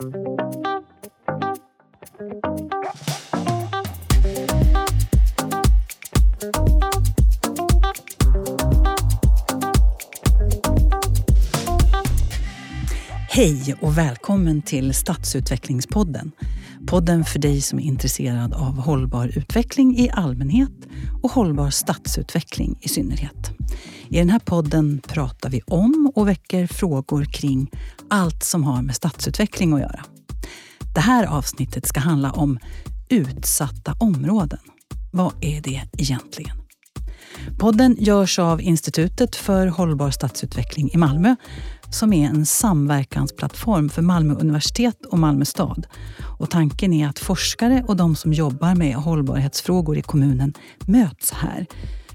Hej 0.00 0.14
och 13.80 13.98
välkommen 13.98 14.62
till 14.62 14.94
Stadsutvecklingspodden. 14.94 16.32
Podden 16.86 17.24
för 17.24 17.38
dig 17.38 17.60
som 17.60 17.78
är 17.78 17.82
intresserad 17.82 18.52
av 18.52 18.78
hållbar 18.78 19.38
utveckling 19.38 19.98
i 19.98 20.10
allmänhet 20.12 20.88
och 21.22 21.30
hållbar 21.30 21.70
stadsutveckling 21.70 22.78
i 22.80 22.88
synnerhet. 22.88 23.50
I 24.12 24.18
den 24.18 24.30
här 24.30 24.38
podden 24.38 25.00
pratar 25.08 25.50
vi 25.50 25.60
om 25.66 26.12
och 26.14 26.28
väcker 26.28 26.66
frågor 26.66 27.24
kring 27.24 27.70
allt 28.08 28.44
som 28.44 28.64
har 28.64 28.82
med 28.82 28.94
stadsutveckling 28.94 29.72
att 29.72 29.80
göra. 29.80 30.04
Det 30.94 31.00
här 31.00 31.26
avsnittet 31.26 31.86
ska 31.86 32.00
handla 32.00 32.30
om 32.32 32.58
utsatta 33.08 33.96
områden. 34.00 34.58
Vad 35.12 35.32
är 35.40 35.60
det 35.60 35.82
egentligen? 35.98 36.56
Podden 37.58 37.96
görs 37.98 38.38
av 38.38 38.60
Institutet 38.60 39.36
för 39.36 39.66
hållbar 39.66 40.10
stadsutveckling 40.10 40.90
i 40.92 40.96
Malmö 40.96 41.36
som 41.90 42.12
är 42.12 42.28
en 42.28 42.46
samverkansplattform 42.46 43.88
för 43.88 44.02
Malmö 44.02 44.34
universitet 44.34 45.06
och 45.06 45.18
Malmö 45.18 45.44
stad. 45.44 45.86
Och 46.38 46.50
tanken 46.50 46.92
är 46.92 47.08
att 47.08 47.18
forskare 47.18 47.84
och 47.88 47.96
de 47.96 48.16
som 48.16 48.32
jobbar 48.32 48.74
med 48.74 48.94
hållbarhetsfrågor 48.94 49.98
i 49.98 50.02
kommunen 50.02 50.54
möts 50.86 51.32
här. 51.32 51.66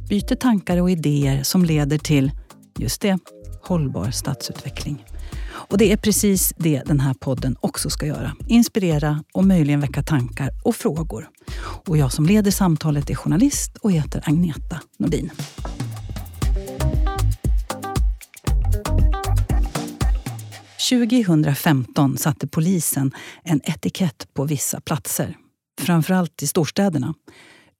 Byter 0.09 0.35
tankar 0.35 0.81
och 0.81 0.91
idéer 0.91 1.43
som 1.43 1.65
leder 1.65 1.97
till, 1.97 2.31
just 2.79 3.01
det, 3.01 3.19
hållbar 3.61 4.11
stadsutveckling. 4.11 5.05
Och 5.47 5.77
det 5.77 5.91
är 5.91 5.97
precis 5.97 6.53
det 6.57 6.81
den 6.85 6.99
här 6.99 7.13
podden 7.13 7.55
också 7.59 7.89
ska 7.89 8.05
göra. 8.05 8.35
Inspirera 8.47 9.23
och 9.33 9.45
möjligen 9.45 9.79
väcka 9.79 10.03
tankar 10.03 10.49
och 10.63 10.75
frågor. 10.75 11.29
Och 11.85 11.97
jag 11.97 12.13
som 12.13 12.25
leder 12.25 12.51
samtalet 12.51 13.09
är 13.09 13.15
journalist 13.15 13.77
och 13.77 13.91
heter 13.91 14.21
Agneta 14.25 14.79
Nordin. 14.97 15.31
2015 20.89 22.17
satte 22.17 22.47
polisen 22.47 23.11
en 23.43 23.61
etikett 23.63 24.27
på 24.33 24.43
vissa 24.43 24.81
platser, 24.81 25.37
framförallt 25.81 26.43
i 26.43 26.47
storstäderna. 26.47 27.13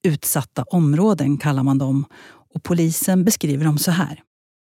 Utsatta 0.05 0.63
områden 0.63 1.37
kallar 1.37 1.63
man 1.63 1.77
dem 1.77 2.05
och 2.53 2.63
polisen 2.63 3.23
beskriver 3.23 3.65
dem 3.65 3.77
så 3.77 3.91
här. 3.91 4.21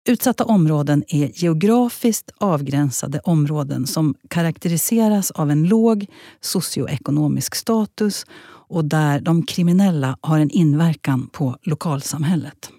Utsatta 0.08 0.44
områden 0.44 1.04
är 1.08 1.30
geografiskt 1.34 2.30
avgränsade 2.38 3.20
områden 3.20 3.86
som 3.86 4.14
karaktäriseras 4.30 5.30
av 5.30 5.50
en 5.50 5.68
låg 5.68 6.06
socioekonomisk 6.40 7.54
status 7.54 8.26
och 8.68 8.84
där 8.84 9.20
de 9.20 9.46
kriminella 9.46 10.18
har 10.20 10.38
en 10.38 10.50
inverkan 10.50 11.28
på 11.32 11.56
lokalsamhället. 11.62 12.70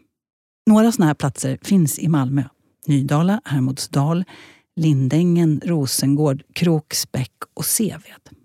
Några 0.67 0.91
sådana 0.91 1.07
här 1.07 1.13
platser 1.13 1.59
finns 1.61 1.99
i 1.99 2.07
Malmö. 2.07 2.43
Nydala, 2.87 3.41
Hermodsdal, 3.45 4.23
Lindängen, 4.75 5.61
Rosengård, 5.65 6.43
Kroksbäck 6.53 7.33
och 7.53 7.65
Seved. 7.65 8.40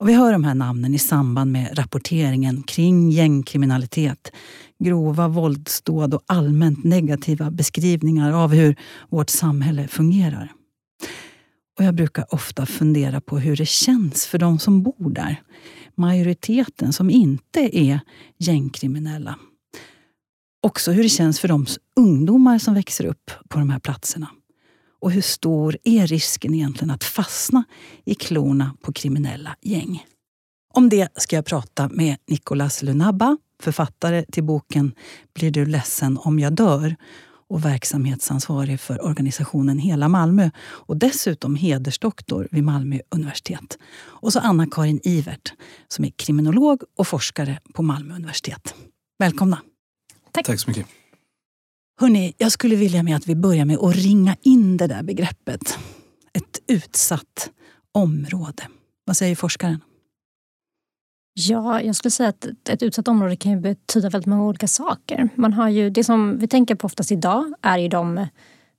Och 0.00 0.08
vi 0.08 0.14
hör 0.14 0.32
de 0.32 0.44
här 0.44 0.54
namnen 0.54 0.94
i 0.94 0.98
samband 0.98 1.52
med 1.52 1.78
rapporteringen 1.78 2.62
kring 2.62 3.10
gängkriminalitet, 3.10 4.32
grova 4.78 5.28
våldsdåd 5.28 6.14
och 6.14 6.22
allmänt 6.26 6.84
negativa 6.84 7.50
beskrivningar 7.50 8.32
av 8.32 8.52
hur 8.52 8.76
vårt 9.08 9.30
samhälle 9.30 9.88
fungerar. 9.88 10.52
Och 11.78 11.84
jag 11.84 11.94
brukar 11.94 12.34
ofta 12.34 12.66
fundera 12.66 13.20
på 13.20 13.38
hur 13.38 13.56
det 13.56 13.68
känns 13.68 14.26
för 14.26 14.38
de 14.38 14.58
som 14.58 14.82
bor 14.82 15.10
där. 15.10 15.42
Majoriteten 15.94 16.92
som 16.92 17.10
inte 17.10 17.78
är 17.78 18.00
gängkriminella. 18.38 19.38
Också 20.62 20.92
hur 20.92 21.02
det 21.02 21.08
känns 21.08 21.40
för 21.40 21.48
de 21.48 21.66
ungdomar 21.96 22.58
som 22.58 22.74
växer 22.74 23.04
upp 23.04 23.30
på 23.48 23.58
de 23.58 23.70
här 23.70 23.78
platserna. 23.78 24.28
Och 25.00 25.10
hur 25.10 25.22
stor 25.22 25.76
är 25.84 26.06
risken 26.06 26.54
egentligen 26.54 26.90
att 26.90 27.04
fastna 27.04 27.64
i 28.04 28.14
klorna 28.14 28.76
på 28.82 28.92
kriminella 28.92 29.56
gäng? 29.62 30.04
Om 30.74 30.88
det 30.88 31.08
ska 31.16 31.36
jag 31.36 31.44
prata 31.44 31.88
med 31.88 32.16
Nicolas 32.28 32.82
Lunabba, 32.82 33.36
författare 33.62 34.24
till 34.32 34.44
boken 34.44 34.94
Blir 35.34 35.50
du 35.50 35.66
ledsen 35.66 36.18
om 36.18 36.38
jag 36.38 36.52
dör? 36.52 36.96
och 37.50 37.64
verksamhetsansvarig 37.64 38.80
för 38.80 39.04
organisationen 39.04 39.78
Hela 39.78 40.08
Malmö 40.08 40.50
och 40.60 40.96
dessutom 40.96 41.56
hedersdoktor 41.56 42.48
vid 42.50 42.64
Malmö 42.64 42.98
universitet. 43.08 43.78
Och 43.96 44.32
så 44.32 44.38
Anna-Karin 44.38 45.00
Ivert 45.02 45.52
som 45.88 46.04
är 46.04 46.10
kriminolog 46.10 46.82
och 46.98 47.06
forskare 47.06 47.60
på 47.74 47.82
Malmö 47.82 48.14
universitet. 48.14 48.74
Välkomna! 49.18 49.58
Tack, 50.32 50.46
Tack 50.46 50.60
så 50.60 50.70
mycket. 50.70 50.86
Hörni, 52.00 52.34
jag 52.38 52.52
skulle 52.52 52.76
vilja 52.76 53.02
med 53.02 53.16
att 53.16 53.26
vi 53.26 53.34
börjar 53.34 53.64
med 53.64 53.78
att 53.78 53.96
ringa 53.96 54.36
in 54.42 54.76
det 54.76 54.86
där 54.86 55.02
begreppet. 55.02 55.78
Ett 56.32 56.58
utsatt 56.66 57.50
område. 57.92 58.62
Vad 59.04 59.16
säger 59.16 59.36
forskaren? 59.36 59.80
Ja, 61.34 61.80
jag 61.80 61.96
skulle 61.96 62.10
säga 62.10 62.28
att 62.28 62.44
ett 62.68 62.82
utsatt 62.82 63.08
område 63.08 63.36
kan 63.36 63.52
ju 63.52 63.60
betyda 63.60 64.08
väldigt 64.08 64.26
många 64.26 64.44
olika 64.44 64.66
saker. 64.66 65.28
Man 65.34 65.52
har 65.52 65.68
ju, 65.68 65.90
det 65.90 66.04
som 66.04 66.38
vi 66.38 66.48
tänker 66.48 66.74
på 66.74 66.86
oftast 66.86 67.12
idag 67.12 67.54
är 67.62 67.78
ju 67.78 67.88
de 67.88 68.26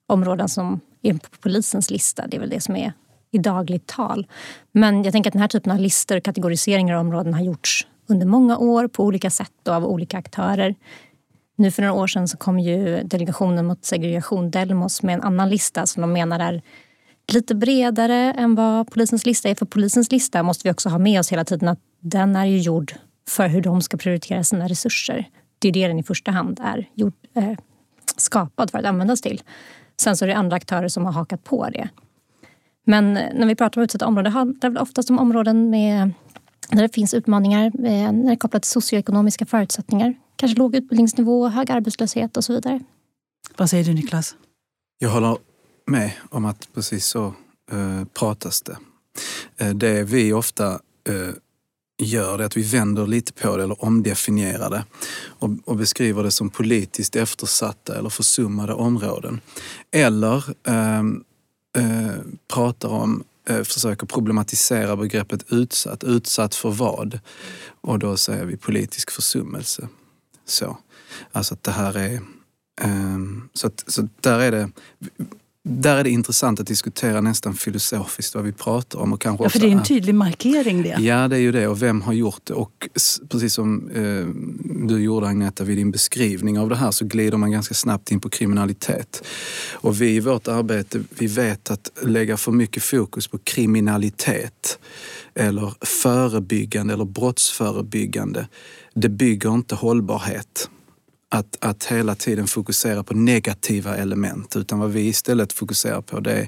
områden 0.07 0.49
som 0.49 0.79
är 1.01 1.13
på 1.13 1.29
polisens 1.39 1.91
lista. 1.91 2.27
Det 2.27 2.37
är 2.37 2.41
väl 2.41 2.49
det 2.49 2.61
som 2.61 2.75
är 2.75 2.93
i 3.31 3.37
dagligt 3.37 3.87
tal. 3.87 4.27
Men 4.71 5.03
jag 5.03 5.11
tänker 5.13 5.29
att 5.29 5.33
den 5.33 5.41
här 5.41 5.49
typen 5.49 5.71
av 5.71 5.79
listor 5.79 6.17
och 6.17 6.23
kategoriseringar 6.23 6.95
av 6.95 7.01
områden 7.01 7.33
har 7.33 7.41
gjorts 7.41 7.87
under 8.07 8.25
många 8.25 8.57
år 8.57 8.87
på 8.87 9.03
olika 9.03 9.29
sätt 9.29 9.67
och 9.67 9.73
av 9.73 9.85
olika 9.85 10.17
aktörer. 10.17 10.75
Nu 11.55 11.71
för 11.71 11.81
några 11.81 11.93
år 11.93 12.07
sedan 12.07 12.27
så 12.27 12.37
kom 12.37 12.59
ju 12.59 13.03
Delegationen 13.03 13.65
mot 13.65 13.85
segregation, 13.85 14.51
Delmos, 14.51 15.03
med 15.03 15.15
en 15.15 15.21
annan 15.21 15.49
lista 15.49 15.85
som 15.85 16.01
de 16.01 16.13
menar 16.13 16.39
är 16.39 16.61
lite 17.31 17.55
bredare 17.55 18.33
än 18.33 18.55
vad 18.55 18.91
polisens 18.91 19.25
lista 19.25 19.49
är. 19.49 19.55
För 19.55 19.65
polisens 19.65 20.11
lista 20.11 20.43
måste 20.43 20.67
vi 20.67 20.71
också 20.73 20.89
ha 20.89 20.97
med 20.97 21.19
oss 21.19 21.31
hela 21.31 21.45
tiden 21.45 21.67
att 21.67 21.79
den 21.99 22.35
är 22.35 22.45
ju 22.45 22.57
gjord 22.57 22.93
för 23.29 23.47
hur 23.47 23.61
de 23.61 23.81
ska 23.81 23.97
prioritera 23.97 24.43
sina 24.43 24.67
resurser. 24.67 25.29
Det 25.59 25.67
är 25.67 25.71
det 25.71 25.87
den 25.87 25.99
i 25.99 26.03
första 26.03 26.31
hand 26.31 26.59
är 26.63 26.89
gjord, 26.93 27.13
eh, 27.35 27.53
skapad 28.17 28.71
för 28.71 28.79
att 28.79 28.85
användas 28.85 29.21
till. 29.21 29.41
Sen 30.01 30.17
så 30.17 30.25
är 30.25 30.29
det 30.29 30.35
andra 30.35 30.55
aktörer 30.55 30.87
som 30.87 31.05
har 31.05 31.11
hakat 31.11 31.43
på 31.43 31.69
det. 31.69 31.89
Men 32.85 33.17
eh, 33.17 33.33
när 33.33 33.47
vi 33.47 33.55
pratar 33.55 33.81
om 33.81 33.83
utsatta 33.83 34.07
områden, 34.07 34.31
handlar 34.31 34.69
det 34.69 34.79
oftast 34.79 35.09
om 35.09 35.19
områden 35.19 35.69
med, 35.69 36.11
där 36.69 36.81
det 36.81 36.93
finns 36.93 37.13
utmaningar 37.13 37.65
eh, 37.65 38.11
när 38.11 38.25
det 38.25 38.31
är 38.31 38.35
kopplat 38.35 38.61
till 38.61 38.71
socioekonomiska 38.71 39.45
förutsättningar. 39.45 40.15
Kanske 40.41 40.57
låg 40.57 40.75
utbildningsnivå, 40.75 41.47
hög 41.47 41.71
arbetslöshet 41.71 42.37
och 42.37 42.43
så 42.43 42.53
vidare. 42.53 42.79
Vad 43.57 43.69
säger 43.69 43.83
du 43.83 43.93
Niklas? 43.93 44.35
Jag 44.99 45.09
håller 45.09 45.37
med 45.85 46.11
om 46.29 46.45
att 46.45 46.69
precis 46.73 47.05
så 47.05 47.25
eh, 47.71 48.03
pratas 48.13 48.61
det. 48.61 48.77
Eh, 49.57 49.69
det 49.69 50.03
vi 50.03 50.33
ofta 50.33 50.71
eh, 51.09 51.33
gör 52.03 52.39
är 52.39 52.43
att 52.43 52.57
vi 52.57 52.61
vänder 52.61 53.07
lite 53.07 53.33
på 53.33 53.57
det 53.57 53.63
eller 53.63 53.85
omdefinierar 53.85 54.69
det 54.69 54.85
och, 55.23 55.49
och 55.65 55.75
beskriver 55.75 56.23
det 56.23 56.31
som 56.31 56.49
politiskt 56.49 57.15
eftersatta 57.15 57.97
eller 57.97 58.09
försummade 58.09 58.73
områden. 58.73 59.41
Eller 59.91 60.43
ehm, 60.67 61.23
eh, 61.77 62.15
pratar 62.53 62.89
om 62.89 63.23
eh, 63.49 63.63
försöker 63.63 64.07
problematisera 64.07 64.95
begreppet 64.95 65.51
utsatt. 65.51 66.03
Utsatt 66.03 66.55
för 66.55 66.71
vad? 66.71 67.19
Och 67.81 67.99
då 67.99 68.17
säger 68.17 68.45
vi 68.45 68.57
politisk 68.57 69.11
försummelse. 69.11 69.87
Så. 70.51 70.77
Alltså 71.31 71.53
att 71.53 71.63
det 71.63 71.71
här 71.71 71.97
är... 71.97 72.21
Um, 72.83 73.49
så, 73.53 73.67
att, 73.67 73.83
så 73.87 74.07
där 74.21 74.39
är 74.39 74.51
det... 74.51 74.69
Där 75.63 75.97
är 75.97 76.03
det 76.03 76.09
intressant 76.09 76.59
att 76.59 76.67
diskutera 76.67 77.21
nästan 77.21 77.53
filosofiskt 77.53 78.35
vad 78.35 78.43
vi 78.43 78.51
pratar 78.51 78.99
om. 78.99 79.13
Och 79.13 79.21
kanske 79.21 79.45
ja, 79.45 79.49
för 79.49 79.59
det 79.59 79.67
är 79.67 79.71
en 79.71 79.83
tydlig 79.83 80.15
markering 80.15 80.83
det. 80.83 80.97
Ja, 80.99 81.27
det 81.27 81.35
är 81.35 81.39
ju 81.39 81.51
det. 81.51 81.67
Och 81.67 81.81
vem 81.81 82.01
har 82.01 82.13
gjort 82.13 82.41
det? 82.43 82.53
Och 82.53 82.89
precis 83.29 83.53
som 83.53 83.89
eh, 83.89 84.25
du 84.87 84.99
gjorde 84.99 85.27
Agneta 85.27 85.63
vid 85.63 85.77
din 85.77 85.91
beskrivning 85.91 86.59
av 86.59 86.69
det 86.69 86.75
här 86.75 86.91
så 86.91 87.05
glider 87.05 87.37
man 87.37 87.51
ganska 87.51 87.73
snabbt 87.73 88.11
in 88.11 88.19
på 88.19 88.29
kriminalitet. 88.29 89.23
Och 89.73 90.01
vi 90.01 90.15
i 90.15 90.19
vårt 90.19 90.47
arbete, 90.47 91.03
vi 91.09 91.27
vet 91.27 91.71
att 91.71 91.89
lägga 92.01 92.37
för 92.37 92.51
mycket 92.51 92.83
fokus 92.83 93.27
på 93.27 93.37
kriminalitet 93.37 94.79
eller 95.35 95.73
förebyggande 95.81 96.93
eller 96.93 97.05
brottsförebyggande 97.05 98.47
det 98.93 99.09
bygger 99.09 99.53
inte 99.53 99.75
hållbarhet. 99.75 100.69
Att, 101.33 101.57
att 101.61 101.85
hela 101.85 102.15
tiden 102.15 102.47
fokusera 102.47 103.03
på 103.03 103.13
negativa 103.13 103.97
element 103.97 104.55
utan 104.55 104.79
vad 104.79 104.91
vi 104.91 105.07
istället 105.07 105.53
fokuserar 105.53 106.01
på 106.01 106.19
det 106.19 106.31
är, 106.31 106.47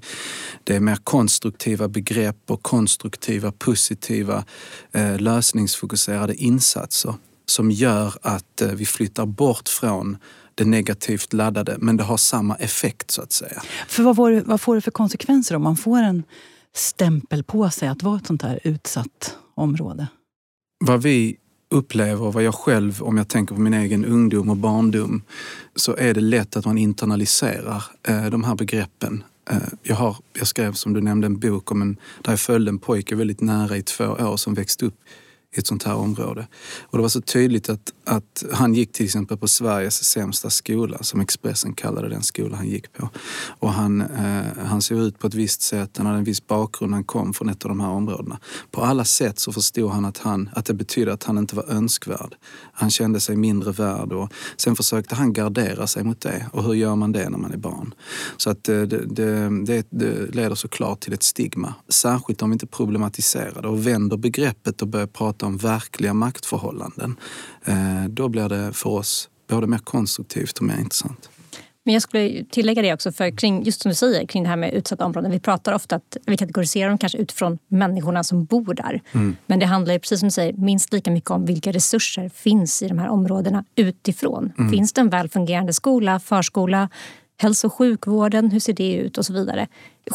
det 0.64 0.76
är 0.76 0.80
mer 0.80 0.96
konstruktiva 0.96 1.88
begrepp 1.88 2.52
och 2.52 2.64
konstruktiva, 2.64 3.52
positiva, 3.52 4.46
eh, 4.92 5.20
lösningsfokuserade 5.20 6.36
insatser 6.36 7.16
som 7.46 7.72
gör 7.72 8.14
att 8.22 8.62
eh, 8.62 8.68
vi 8.68 8.86
flyttar 8.86 9.26
bort 9.26 9.70
från 9.70 10.18
det 10.56 10.66
negativt 10.66 11.34
laddade 11.34 11.78
men 11.80 11.98
det 11.98 12.04
har 12.04 12.18
samma 12.18 12.56
effekt 12.56 13.12
så 13.12 13.22
att 13.22 13.32
säga. 13.32 13.62
För 13.88 14.04
vad, 14.04 14.32
det, 14.32 14.42
vad 14.42 14.62
får 14.62 14.76
det 14.76 14.82
för 14.82 14.92
konsekvenser 14.92 15.56
om 15.56 15.64
man 15.64 15.78
får 15.78 15.98
en 15.98 16.24
stämpel 16.76 17.44
på 17.44 17.70
sig 17.70 17.88
att 17.88 18.04
vara 18.04 18.18
ett 18.18 18.28
sånt 18.28 18.42
här 18.42 18.60
utsatt 18.64 19.38
område? 19.56 20.08
vad 20.86 21.02
vi 21.02 21.38
upplever, 21.74 22.32
vad 22.32 22.44
jag 22.44 22.56
själv, 22.56 23.04
om 23.04 23.18
jag 23.18 23.28
tänker 23.28 23.56
på 23.56 23.62
min 23.62 23.74
egen 23.74 24.06
ungdom 24.06 24.50
och 24.50 24.58
barndom, 24.58 25.22
så 25.76 25.96
är 25.96 26.14
det 26.14 26.22
lätt 26.22 26.58
att 26.58 26.66
man 26.66 26.78
internaliserar 26.78 27.84
eh, 28.08 28.26
de 28.26 28.44
här 28.44 28.56
begreppen. 28.56 29.24
Eh, 29.50 29.58
jag, 29.84 29.96
har, 29.96 30.18
jag 30.34 30.48
skrev, 30.48 30.74
som 30.74 30.94
du 30.94 31.02
nämnde, 31.02 31.26
en 31.26 31.40
bok 31.40 31.72
om 31.72 31.82
en, 31.82 31.98
där 32.22 32.32
jag 32.32 32.40
följde 32.40 32.70
en 32.70 32.80
pojke 32.80 33.16
väldigt 33.16 33.42
nära 33.42 33.78
i 33.78 33.82
två 33.82 34.06
år 34.06 34.38
som 34.38 34.54
växte 34.54 34.86
upp 34.86 34.96
i 35.54 35.60
ett 35.60 35.68
sånt 35.68 35.84
här 35.84 35.96
område. 35.96 36.48
Och 36.82 36.98
det 36.98 37.02
var 37.02 37.10
så 37.10 37.22
tydligt 37.22 37.70
att, 37.70 37.94
att 38.06 38.44
han 38.54 38.74
gick 38.74 38.92
till 38.92 39.06
exempel 39.06 39.38
på 39.38 39.48
Sveriges 39.48 40.04
sämsta 40.04 40.50
skola, 40.50 41.04
som 41.04 41.22
Expressen 41.22 41.74
kallade 41.74 42.10
den 42.10 42.24
skola 42.24 42.58
han 42.58 42.68
gick 42.68 42.94
på. 42.94 43.10
Och 43.60 43.74
han, 43.74 44.02
eh, 44.02 44.66
han 44.66 44.82
såg 44.82 44.98
ut 44.98 45.20
på 45.20 45.28
ett 45.28 45.34
visst 45.34 45.62
sätt, 45.62 45.98
han 45.98 46.06
hade 46.06 46.18
en 46.18 46.24
viss 46.24 46.48
bakgrund, 46.48 46.94
han 46.94 47.04
kom 47.04 47.34
från 47.34 47.50
ett 47.50 47.66
av 47.66 47.70
de 47.70 47.80
här 47.80 47.90
områdena. 47.90 48.40
På 48.72 48.82
alla 48.82 49.06
sätt 49.06 49.40
så 49.40 49.52
förstod 49.52 49.92
han 49.92 50.06
att, 50.06 50.18
han, 50.18 50.50
att 50.54 50.66
det 50.66 50.74
betydde 50.74 51.14
att 51.14 51.24
han 51.24 51.38
inte 51.38 51.56
var 51.56 51.70
önskvärd. 51.70 52.36
Han 52.74 52.90
kände 52.90 53.20
sig 53.20 53.36
mindre 53.36 53.72
värd 53.72 54.14
och 54.14 54.34
sen 54.58 54.76
försökte 54.76 55.16
han 55.16 55.34
gardera 55.34 55.88
sig 55.88 56.04
mot 56.04 56.22
det. 56.22 56.46
Och 56.54 56.64
hur 56.64 56.74
gör 56.74 56.96
man 56.96 57.12
det 57.12 57.30
när 57.30 57.38
man 57.38 57.52
är 57.52 57.58
barn? 57.58 57.94
Så 58.38 58.50
att 58.50 58.70
eh, 58.70 58.82
det, 58.82 59.06
det, 59.06 59.50
det, 59.66 59.88
det 59.90 60.36
leder 60.36 60.56
såklart 60.56 61.00
till 61.00 61.14
ett 61.14 61.24
stigma. 61.24 61.74
Särskilt 61.90 62.42
om 62.42 62.50
vi 62.50 62.54
inte 62.54 62.68
problematiserar 62.68 63.62
det 63.62 63.68
och 63.68 63.88
vänder 63.88 64.18
begreppet 64.18 64.82
och 64.82 64.88
börjar 64.88 65.08
prata 65.08 65.43
om 65.44 65.58
verkliga 65.58 66.14
maktförhållanden. 66.14 67.16
Eh, 67.66 68.04
då 68.10 68.30
blir 68.30 68.50
det 68.50 68.74
för 68.74 68.90
oss 68.90 69.30
både 69.48 69.68
mer 69.68 69.78
konstruktivt 69.78 70.58
och 70.58 70.64
mer 70.64 70.78
intressant. 70.78 71.30
Men 71.86 71.94
jag 71.94 72.02
skulle 72.02 72.44
tillägga 72.44 72.82
det 72.82 72.94
också, 72.94 73.12
för 73.12 73.38
kring, 73.38 73.64
just 73.64 73.82
som 73.82 73.90
du 73.90 73.96
säger, 73.96 74.28
kring 74.28 74.44
det 74.44 74.50
här 74.50 74.56
med 74.56 74.74
utsatta 74.74 75.06
områden. 75.06 75.32
Vi 75.32 75.40
pratar 75.40 75.74
ofta 75.74 75.96
att 75.96 76.18
vi 76.26 76.38
kategoriserar 76.38 76.90
dem 76.90 76.98
kanske 76.98 77.18
utifrån 77.18 77.60
människorna 77.68 78.24
som 78.24 78.46
bor 78.46 78.74
där. 78.74 79.02
Mm. 79.12 79.36
Men 79.46 79.60
det 79.60 79.66
handlar 79.66 79.94
ju, 79.94 80.00
precis 80.00 80.20
som 80.20 80.28
du 80.28 80.32
säger, 80.32 80.54
minst 80.54 80.94
lika 80.94 81.12
mycket 81.12 81.32
om 81.32 81.46
vilka 81.46 81.72
resurser 81.72 82.30
finns 82.30 82.82
i 82.82 82.88
de 82.88 83.00
här 83.00 83.10
områdena 83.10 83.66
utifrån. 83.76 84.54
Mm. 84.58 84.72
Finns 84.72 84.94
det 84.94 85.02
en 85.02 85.10
väl 85.10 85.30
fungerande 85.30 85.74
skola, 85.74 86.20
förskola, 86.20 86.90
hälso 87.38 87.68
och 87.68 87.74
sjukvården, 87.74 88.52
hur 88.52 88.60
ser 88.60 88.74
det 88.74 88.94
ut 88.94 89.18
och 89.18 89.26
så 89.26 89.34
vidare. 89.34 89.68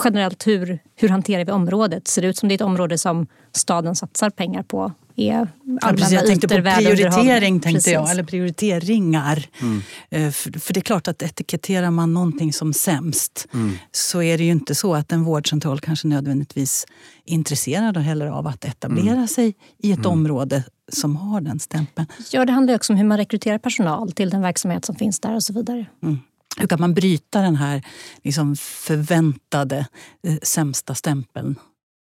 Generellt, 0.04 0.46
hur, 0.46 0.78
hur 0.96 1.08
hanterar 1.08 1.44
vi 1.44 1.52
området? 1.52 2.08
Ser 2.08 2.22
det 2.22 2.28
ut 2.28 2.36
som 2.36 2.48
det 2.48 2.52
är 2.52 2.56
ett 2.56 2.60
område 2.60 2.98
som 2.98 3.26
staden 3.52 3.96
satsar 3.96 4.30
pengar 4.30 4.62
på? 4.62 4.92
Är 5.18 5.48
allmänna 5.80 6.10
jag 6.10 6.26
tänkte 6.26 6.48
på 6.48 6.62
prioritering, 6.62 7.60
tänkte 7.60 7.90
jag, 7.90 8.10
eller 8.10 8.22
prioriteringar. 8.22 9.46
Mm. 9.60 9.82
Eh, 10.10 10.30
för, 10.30 10.58
för, 10.60 10.74
det 10.74 10.80
är 10.80 10.82
klart 10.82 11.08
att 11.08 11.22
etiketterar 11.22 11.90
man 11.90 12.14
någonting 12.14 12.52
som 12.52 12.72
sämst 12.72 13.46
mm. 13.54 13.78
så 13.92 14.22
är 14.22 14.38
det 14.38 14.44
ju 14.44 14.50
inte 14.50 14.74
så 14.74 14.94
att 14.94 15.12
en 15.12 15.24
vårdcentral 15.24 15.80
kanske 15.80 16.08
nödvändigtvis 16.08 16.86
är 17.26 17.34
intresserad 17.34 17.96
heller 17.96 18.26
av 18.26 18.46
att 18.46 18.64
etablera 18.64 19.14
mm. 19.14 19.28
sig 19.28 19.54
i 19.78 19.92
ett 19.92 19.98
mm. 19.98 20.10
område 20.10 20.64
som 20.92 21.16
har 21.16 21.40
den 21.40 21.58
stämpeln. 21.58 22.06
Ja, 22.32 22.44
det 22.44 22.52
handlar 22.52 22.74
också 22.74 22.92
om 22.92 22.96
hur 22.96 23.06
man 23.06 23.18
rekryterar 23.18 23.58
personal 23.58 24.12
till 24.12 24.30
den 24.30 24.42
verksamhet 24.42 24.84
som 24.84 24.94
finns 24.94 25.20
där 25.20 25.34
och 25.34 25.42
så 25.42 25.52
vidare. 25.52 25.86
Mm. 26.02 26.18
Hur 26.60 26.66
kan 26.66 26.80
man 26.80 26.94
bryta 26.94 27.40
den 27.40 27.56
här 27.56 27.82
liksom 28.24 28.56
förväntade 28.56 29.86
eh, 30.26 30.36
sämsta 30.42 30.94
stämpeln? 30.94 31.56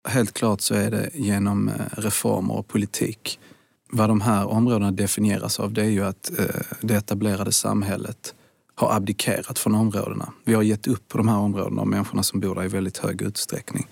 Helt 0.06 0.32
klart 0.32 0.60
så 0.60 0.74
är 0.74 0.90
det 0.90 1.10
genom 1.14 1.68
eh, 1.68 1.74
reformer 1.92 2.54
och 2.54 2.68
politik. 2.68 3.38
Vad 3.90 4.10
de 4.10 4.20
här 4.20 4.46
områdena 4.46 4.90
definieras 4.90 5.60
av 5.60 5.72
det 5.72 5.82
är 5.82 5.90
ju 5.90 6.04
att 6.04 6.38
eh, 6.38 6.44
det 6.80 6.94
etablerade 6.94 7.52
samhället 7.52 8.34
har 8.74 8.96
abdikerat 8.96 9.58
från 9.58 9.74
områdena. 9.74 10.32
Vi 10.44 10.54
har 10.54 10.62
gett 10.62 10.86
upp 10.86 11.08
på 11.08 11.18
de 11.18 11.28
här 11.28 11.38
områdena 11.38 11.80
och 11.80 11.88
människorna 11.88 12.22
som 12.22 12.40
bor 12.40 12.54
där 12.54 12.64
i 12.64 12.68
väldigt 12.68 12.98
hög 12.98 13.22
utsträckning. 13.22 13.86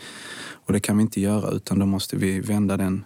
Och 0.67 0.73
det 0.73 0.81
kan 0.81 0.97
vi 0.97 1.03
inte 1.03 1.21
göra 1.21 1.51
utan 1.51 1.79
då 1.79 1.87
måste 1.87 2.17
vi 2.17 2.41
vända 2.41 2.77
den 2.77 3.05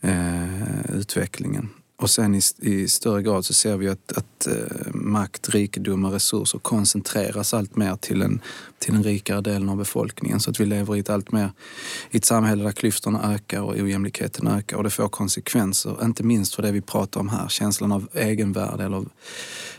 eh, 0.00 0.96
utvecklingen. 0.96 1.68
Och 1.98 2.10
sen 2.10 2.34
i, 2.34 2.40
i, 2.58 2.88
större 2.88 3.22
grad 3.22 3.44
så 3.44 3.54
ser 3.54 3.76
vi 3.76 3.88
att, 3.88 4.12
att 4.12 4.46
eh, 4.46 4.94
makt, 4.94 5.48
rikedom 5.48 6.04
och 6.04 6.12
resurser 6.12 6.58
koncentreras 6.58 7.54
allt 7.54 7.76
mer 7.76 7.96
till, 7.96 8.22
en, 8.22 8.40
till 8.78 8.94
den 8.94 9.02
rikare 9.02 9.40
delen 9.40 9.68
av 9.68 9.76
befolkningen. 9.76 10.40
Så 10.40 10.50
att 10.50 10.60
vi 10.60 10.66
lever 10.66 10.96
i 10.96 10.98
ett 10.98 11.10
allt 11.10 11.32
mer 11.32 11.52
i 12.10 12.16
ett 12.16 12.24
samhälle 12.24 12.64
där 12.64 12.72
klyftorna 12.72 13.34
ökar 13.34 13.60
och 13.60 13.74
ojämlikheten 13.74 14.46
ökar. 14.46 14.76
Och 14.76 14.84
det 14.84 14.90
får 14.90 15.08
konsekvenser, 15.08 16.04
inte 16.04 16.22
minst 16.22 16.54
för 16.54 16.62
det 16.62 16.72
vi 16.72 16.80
pratar 16.80 17.20
om 17.20 17.28
här, 17.28 17.48
känslan 17.48 17.92
av 17.92 18.08
egenvärde 18.12 18.84
eller 18.84 19.04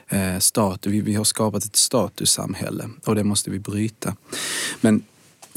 eh, 0.08 0.40
status. 0.40 0.94
Vi, 0.94 1.02
vi 1.02 1.14
har 1.14 1.24
skapat 1.24 1.66
ett 1.66 1.76
statussamhälle 1.76 2.90
och 3.06 3.16
det 3.16 3.24
måste 3.24 3.50
vi 3.50 3.60
bryta. 3.60 4.16
Men 4.82 5.04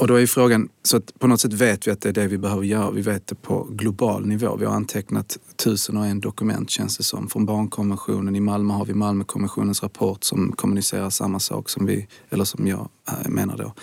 och 0.01 0.07
då 0.07 0.15
är 0.19 0.27
frågan, 0.27 0.69
så 0.83 0.97
att 0.97 1.19
på 1.19 1.27
något 1.27 1.41
sätt 1.41 1.53
vet 1.53 1.87
vi 1.87 1.91
att 1.91 2.01
det 2.01 2.09
är 2.09 2.13
det 2.13 2.27
vi 2.27 2.37
behöver 2.37 2.63
göra. 2.63 2.91
Vi 2.91 3.01
vet 3.01 3.27
det 3.27 3.35
på 3.35 3.67
global 3.69 4.25
nivå. 4.25 4.55
Vi 4.55 4.65
har 4.65 4.73
antecknat 4.73 5.37
tusen 5.55 5.97
och 5.97 6.05
en 6.05 6.19
dokument 6.19 6.69
känns 6.69 6.97
det 6.97 7.03
som. 7.03 7.29
Från 7.29 7.45
barnkonventionen. 7.45 8.35
I 8.35 8.39
Malmö 8.39 8.73
har 8.73 8.85
vi 8.85 8.93
Malmökommissionens 8.93 9.83
rapport 9.83 10.23
som 10.23 10.51
kommunicerar 10.51 11.09
samma 11.09 11.39
sak 11.39 11.69
som 11.69 11.85
vi, 11.85 12.07
eller 12.29 12.43
som 12.43 12.67
jag 12.67 12.89
eh, 13.09 13.29
menar 13.29 13.57
då. 13.57 13.73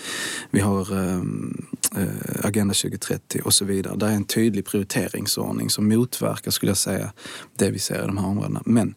Vi 0.51 0.61
har 0.61 0.93
um, 0.93 1.67
Eh, 1.97 2.47
Agenda 2.47 2.75
2030 2.75 3.41
och 3.45 3.55
så 3.55 3.65
vidare. 3.65 3.97
Det 3.97 4.07
är 4.07 4.11
en 4.11 4.25
tydlig 4.25 4.67
prioriteringsordning 4.67 5.71
som 5.71 5.89
motverkar, 5.89 6.51
skulle 6.51 6.71
jag 6.71 6.77
säga, 6.77 7.13
det 7.57 7.71
vi 7.71 7.79
ser 7.79 8.05
i 8.05 8.07
de 8.07 8.19
här 8.19 8.27
områdena. 8.27 8.63
Men 8.65 8.95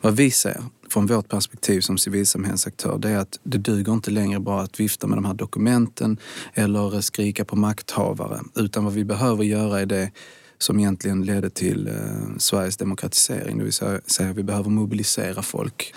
vad 0.00 0.16
vi 0.16 0.30
ser 0.30 0.62
från 0.90 1.06
vårt 1.06 1.28
perspektiv 1.28 1.80
som 1.80 1.98
civilsamhällsaktör 1.98 2.98
det 2.98 3.10
är 3.10 3.18
att 3.18 3.40
det 3.42 3.58
duger 3.58 3.92
inte 3.92 4.10
längre 4.10 4.40
bara 4.40 4.62
att 4.62 4.80
vifta 4.80 5.06
med 5.06 5.18
de 5.18 5.24
här 5.24 5.34
dokumenten 5.34 6.18
eller 6.54 7.00
skrika 7.00 7.44
på 7.44 7.56
makthavare. 7.56 8.40
Utan 8.54 8.84
vad 8.84 8.92
vi 8.92 9.04
behöver 9.04 9.44
göra 9.44 9.80
är 9.80 9.86
det 9.86 10.10
som 10.58 10.78
egentligen 10.78 11.24
ledde 11.24 11.50
till 11.50 11.88
eh, 11.88 12.36
Sveriges 12.38 12.76
demokratisering. 12.76 13.58
Det 13.58 13.64
vill 13.64 13.72
säga, 13.72 14.00
säga 14.06 14.32
vi 14.32 14.42
behöver 14.42 14.70
mobilisera 14.70 15.42
folk. 15.42 15.94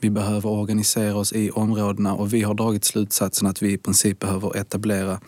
Vi 0.00 0.10
behöver 0.10 0.50
organisera 0.50 1.16
oss 1.16 1.32
i 1.32 1.50
områdena 1.50 2.14
och 2.14 2.34
vi 2.34 2.42
har 2.42 2.54
dragit 2.54 2.84
slutsatsen 2.84 3.48
att 3.48 3.62
vi 3.62 3.72
i 3.72 3.78
princip 3.78 4.18
behöver 4.18 4.56
etablera 4.56 5.20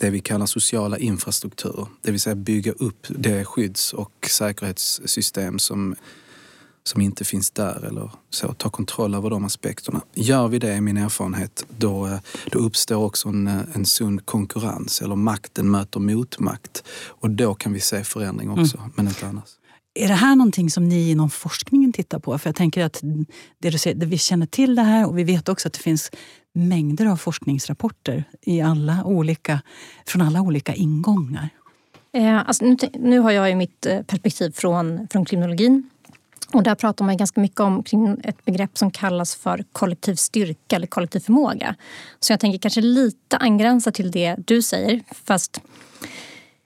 det 0.00 0.10
vi 0.10 0.20
kallar 0.20 0.46
sociala 0.46 0.98
infrastrukturer. 0.98 1.86
Det 2.02 2.10
vill 2.10 2.20
säga 2.20 2.34
bygga 2.34 2.72
upp 2.72 3.06
det 3.08 3.44
skydds 3.44 3.92
och 3.92 4.26
säkerhetssystem 4.30 5.58
som 5.58 5.94
som 6.84 7.00
inte 7.00 7.24
finns 7.24 7.50
där 7.50 7.84
eller 7.84 8.10
så, 8.30 8.52
ta 8.52 8.70
kontroll 8.70 9.14
över 9.14 9.30
de 9.30 9.44
aspekterna. 9.44 10.00
Gör 10.14 10.48
vi 10.48 10.58
det, 10.58 10.72
är 10.72 10.80
min 10.80 10.96
erfarenhet, 10.96 11.66
då, 11.78 12.18
då 12.50 12.58
uppstår 12.58 12.96
också 12.96 13.28
en, 13.28 13.46
en 13.46 13.86
sund 13.86 14.26
konkurrens 14.26 15.02
eller 15.02 15.16
makten 15.16 15.70
möter 15.70 16.00
motmakt. 16.00 16.84
Och 17.06 17.30
då 17.30 17.54
kan 17.54 17.72
vi 17.72 17.80
se 17.80 18.04
förändring 18.04 18.50
också, 18.50 18.78
mm. 18.78 18.90
men 18.94 19.08
inte 19.08 19.26
annars. 19.26 19.48
Är 19.94 20.08
det 20.08 20.14
här 20.14 20.36
någonting 20.36 20.70
som 20.70 20.88
ni 20.88 21.10
inom 21.10 21.30
forskningen 21.30 21.92
tittar 21.92 22.18
på? 22.18 22.38
För 22.38 22.48
jag 22.48 22.56
tänker 22.56 22.84
att 22.84 23.00
det 23.58 23.70
du 23.70 23.78
säger, 23.78 24.06
vi 24.06 24.18
känner 24.18 24.46
till 24.46 24.74
det 24.74 24.82
här 24.82 25.08
och 25.08 25.18
vi 25.18 25.24
vet 25.24 25.48
också 25.48 25.68
att 25.68 25.74
det 25.74 25.80
finns 25.80 26.10
mängder 26.52 27.06
av 27.06 27.16
forskningsrapporter 27.16 28.24
i 28.40 28.60
alla 28.60 29.04
olika, 29.04 29.60
från 30.06 30.22
alla 30.22 30.40
olika 30.40 30.74
ingångar. 30.74 31.48
Eh, 32.12 32.48
alltså 32.48 32.64
nu, 32.64 32.76
nu, 32.94 33.18
har 33.18 33.30
jag 33.30 33.48
ju 33.48 33.54
mitt 33.54 33.86
eh, 33.86 34.02
perspektiv 34.02 34.52
från, 34.52 35.08
från 35.10 35.24
kriminologin 35.24 35.90
och 36.52 36.62
där 36.62 36.74
pratar 36.74 37.04
man 37.04 37.16
ganska 37.16 37.40
mycket 37.40 37.60
om 37.60 37.82
kring 37.82 38.20
ett 38.24 38.44
begrepp 38.44 38.78
som 38.78 38.90
kallas 38.90 39.34
för 39.34 39.64
kollektiv 39.72 40.14
styrka 40.14 40.76
eller 40.76 40.86
kollektiv 40.86 41.20
förmåga. 41.20 41.74
Så 42.20 42.32
jag 42.32 42.40
tänker 42.40 42.58
kanske 42.58 42.80
lite 42.80 43.36
angränsa 43.36 43.92
till 43.92 44.10
det 44.10 44.36
du 44.46 44.62
säger. 44.62 45.02
Fast 45.24 45.60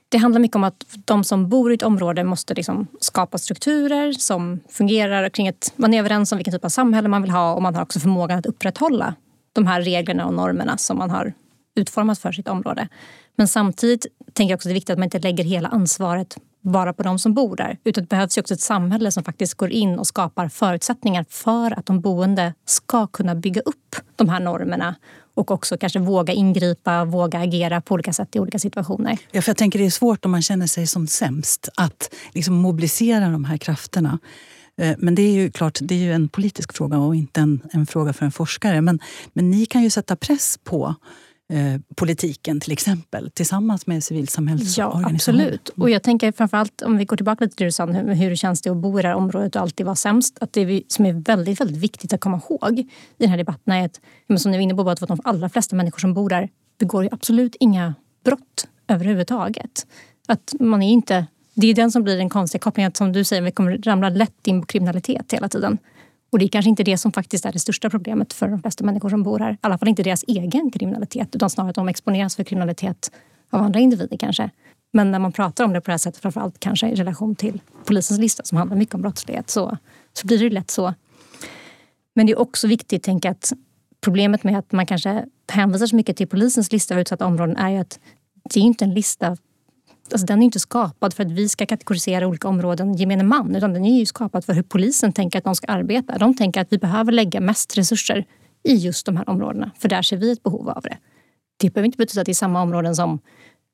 det 0.09 0.19
handlar 0.19 0.41
mycket 0.41 0.57
om 0.57 0.65
att 0.65 0.85
de 1.05 1.25
som 1.25 1.49
bor 1.49 1.73
i 1.73 1.75
ett 1.75 1.83
område 1.83 2.25
måste 2.25 2.55
liksom 2.55 2.87
skapa 3.01 3.39
strukturer 3.39 4.13
som 4.13 4.61
fungerar 4.69 5.29
kring 5.29 5.47
ett... 5.47 5.73
Man 5.77 5.95
är 5.95 5.99
överens 5.99 6.33
om 6.33 6.39
vilken 6.39 6.55
typ 6.55 6.65
av 6.65 6.69
samhälle 6.69 7.09
man 7.09 7.23
vill 7.23 7.31
ha 7.31 7.55
och 7.55 7.63
man 7.63 7.75
har 7.75 7.83
också 7.83 8.01
förmågan 8.01 8.39
att 8.39 8.47
upprätthålla 8.47 9.15
de 9.53 9.67
här 9.67 9.83
reglerna 9.83 10.27
och 10.27 10.35
normerna 10.35 10.79
som 10.79 10.99
man 10.99 11.11
har 11.11 11.33
utformat 11.75 12.19
för 12.19 12.33
sitt 12.33 12.49
område. 12.49 12.89
Men 13.37 13.49
samtidigt 13.49 14.07
tänker 14.33 14.53
jag 14.53 14.57
också 14.57 14.69
att 14.69 14.71
det 14.71 14.73
är 14.73 14.75
viktigt 14.75 14.91
att 14.91 14.99
man 14.99 15.05
inte 15.05 15.19
lägger 15.19 15.45
hela 15.45 15.69
ansvaret 15.69 16.37
bara 16.61 16.93
på 16.93 17.03
de 17.03 17.19
som 17.19 17.35
bor 17.35 17.57
där. 17.57 17.79
Utan 17.85 18.05
det 18.05 18.09
behövs 18.09 18.39
också 18.39 18.55
ett 18.55 18.61
samhälle 18.61 19.11
som 19.11 19.25
faktiskt 19.25 19.55
går 19.55 19.71
in 19.71 19.99
och 19.99 20.07
skapar 20.07 20.49
förutsättningar 20.49 21.27
för 21.29 21.79
att 21.79 21.87
de 21.87 22.01
boende 22.01 22.55
ska 22.65 23.07
kunna 23.07 23.35
bygga 23.35 23.61
upp 23.61 23.97
de 24.17 24.29
här 24.29 24.41
normerna 24.41 24.95
och 25.37 25.51
också 25.51 25.77
kanske 25.79 25.99
våga 25.99 26.33
ingripa, 26.33 27.05
våga 27.05 27.39
agera 27.39 27.81
på 27.81 27.95
olika 27.95 28.13
sätt 28.13 28.37
i 28.37 28.41
olika 28.41 28.59
situationer. 28.59 29.19
Ja, 29.33 29.43
för 29.43 29.51
jag 29.51 29.57
tänker 29.57 29.79
det 29.79 29.87
är 29.87 29.91
svårt 29.91 30.25
om 30.25 30.31
man 30.31 30.43
känner 30.43 30.67
sig 30.67 30.87
som 30.87 31.07
sämst 31.07 31.69
att 31.75 32.15
liksom 32.33 32.55
mobilisera 32.55 33.29
de 33.29 33.45
här 33.45 33.57
krafterna. 33.57 34.19
Eh, 34.81 34.97
men 34.99 35.15
det 35.15 35.23
är 35.23 35.33
ju 35.33 35.51
klart, 35.51 35.79
det 35.83 35.95
är 35.95 35.99
ju 35.99 36.13
en 36.13 36.29
politisk 36.29 36.77
fråga 36.77 36.99
och 36.99 37.17
inte 37.17 37.41
en, 37.41 37.61
en 37.73 37.87
fråga 37.87 38.13
för 38.13 38.25
en 38.25 38.33
forskare. 38.33 38.81
Men, 38.81 39.01
men 39.33 39.51
ni 39.51 39.67
kan 39.67 39.83
ju 39.83 39.91
sätta 39.91 40.17
press 40.17 40.59
på 40.65 40.95
Eh, 41.49 41.81
politiken 41.95 42.61
till 42.61 42.73
exempel 42.73 43.31
tillsammans 43.31 43.87
med 43.87 44.05
civilsamhällsorganisationer. 44.05 45.09
Ja, 45.09 45.15
absolut. 45.15 45.69
Och 45.69 45.91
jag 45.91 46.03
tänker 46.03 46.33
framförallt 46.33 46.83
om 46.83 46.97
vi 46.97 47.05
går 47.05 47.17
tillbaka 47.17 47.47
till 47.47 47.55
det 47.57 47.65
du 47.65 47.73
sa, 47.73 47.87
hur, 47.87 48.15
hur 48.15 48.37
känns 48.37 48.63
det 48.63 48.71
att 48.71 48.77
bo 48.77 48.99
i 48.99 49.03
det 49.03 49.09
här 49.09 49.15
området 49.15 49.57
och 49.57 49.63
alltid 49.63 49.87
vara 49.87 49.97
sämst? 49.97 50.39
Att 50.41 50.53
det 50.53 50.83
som 50.89 51.07
är 51.07 51.13
väldigt, 51.13 51.61
väldigt 51.61 51.77
viktigt 51.77 52.13
att 52.13 52.21
komma 52.21 52.41
ihåg 52.49 52.79
i 52.79 52.89
den 53.19 53.29
här 53.29 53.37
debatten 53.37 53.73
är 53.73 53.85
att, 53.85 54.01
som 54.41 54.51
ni 54.51 54.57
var 54.59 54.63
inne 54.63 54.75
på, 54.75 54.91
att 54.91 55.09
de 55.09 55.21
allra 55.25 55.49
flesta 55.49 55.77
människor 55.77 55.99
som 55.99 56.15
bor 56.15 56.29
där 56.29 56.49
begår 56.79 57.09
absolut 57.13 57.57
inga 57.61 57.95
brott 58.25 58.69
överhuvudtaget. 58.89 59.87
Att 60.29 60.55
man 60.61 60.83
är 60.83 60.93
inte 60.93 61.27
Det 61.55 61.67
är 61.67 61.75
den 61.75 61.91
som 61.91 62.03
blir 62.03 62.17
den 62.17 62.29
konstiga 62.29 62.61
kopplingen. 62.61 62.89
att 62.89 62.97
Som 62.97 63.13
du 63.13 63.25
säger, 63.25 63.43
vi 63.43 63.53
kommer 63.53 63.79
ramla 63.79 64.09
lätt 64.09 64.47
in 64.47 64.61
på 64.61 64.67
kriminalitet 64.67 65.33
hela 65.33 65.49
tiden. 65.49 65.79
Och 66.37 66.41
det 66.41 66.47
är 66.47 66.49
kanske 66.49 66.69
inte 66.69 66.83
det 66.83 66.99
som 66.99 67.13
faktiskt 67.13 67.45
är 67.45 67.53
det 67.53 67.59
största 67.59 67.91
problemet 67.91 68.33
för 68.33 68.49
de 68.49 68.63
flesta 68.63 68.85
människor 68.85 69.09
som 69.09 69.23
bor 69.23 69.39
här. 69.39 69.53
I 69.53 69.57
alla 69.61 69.79
fall 69.79 69.89
inte 69.89 70.03
deras 70.03 70.25
egen 70.29 70.71
kriminalitet 70.71 71.37
utan 71.37 71.51
snarare 71.51 71.71
att 71.71 71.75
de 71.75 71.89
exponeras 71.89 72.37
för 72.37 72.45
kriminalitet 72.45 73.11
av 73.51 73.63
andra 73.63 73.81
individer 73.81 74.17
kanske. 74.17 74.51
Men 74.93 75.11
när 75.11 75.19
man 75.19 75.33
pratar 75.33 75.65
om 75.65 75.73
det 75.73 75.81
på 75.81 75.85
det 75.85 75.93
här 75.93 75.99
sättet, 75.99 76.23
framförallt 76.23 76.61
kanske 76.61 76.89
i 76.89 76.95
relation 76.95 77.35
till 77.37 77.61
polisens 77.85 78.21
lista 78.21 78.45
som 78.45 78.59
handlar 78.59 78.77
mycket 78.77 78.95
om 78.95 79.03
brottslighet, 79.03 79.51
så, 79.51 79.77
så 80.13 80.27
blir 80.27 80.39
det 80.39 80.51
lätt 80.51 80.71
så. 80.71 80.95
Men 82.15 82.27
det 82.27 82.33
är 82.33 82.39
också 82.39 82.69
viktigt 82.69 83.01
att 83.01 83.05
tänka 83.05 83.31
att 83.31 83.53
problemet 84.01 84.45
med 84.45 84.59
att 84.59 84.73
man 84.73 84.87
kanske 84.87 85.25
hänvisar 85.53 85.87
så 85.87 85.97
mycket 85.97 86.17
till 86.17 86.29
polisens 86.29 86.73
lista 86.73 86.95
över 86.95 87.01
utsatta 87.01 87.27
områden 87.27 87.57
är 87.57 87.71
ju 87.71 87.79
att 87.79 87.99
det 88.55 88.61
är 88.61 88.65
inte 88.65 88.85
en 88.85 88.95
lista 88.95 89.37
Alltså 90.13 90.27
den 90.27 90.43
är 90.43 90.45
inte 90.45 90.61
skapad 90.61 91.15
för 91.15 91.23
att 91.23 91.31
vi 91.31 91.49
ska 91.49 91.67
kategorisera 91.67 92.27
olika 92.27 92.49
områden 92.49 92.95
gemene 92.95 93.23
man 93.25 93.57
utan 93.57 93.73
den 93.73 93.85
är 93.85 93.99
ju 93.99 94.07
skapad 94.07 94.45
för 94.45 94.53
hur 94.53 94.63
polisen 94.63 95.13
tänker 95.13 95.39
att 95.39 95.45
de 95.45 95.55
ska 95.55 95.67
arbeta. 95.67 96.19
De 96.19 96.37
tänker 96.37 96.61
att 96.61 96.73
vi 96.73 96.79
behöver 96.79 97.13
lägga 97.13 97.41
mest 97.41 97.79
resurser 97.79 98.25
i 98.63 98.75
just 98.75 99.07
de 99.07 99.17
här 99.17 99.29
områdena 99.29 99.71
för 99.79 99.89
där 99.89 100.03
ser 100.03 100.17
vi 100.17 100.33
ett 100.33 100.43
behov 100.43 100.69
av 100.69 100.83
det. 100.83 100.99
Det 101.57 101.71
behöver 101.71 101.87
inte 101.87 101.99
betyda 101.99 102.21
att 102.21 102.27
det 102.27 102.33
är 102.33 102.35
samma 102.35 102.63
områden 102.63 102.97
som 102.97 103.19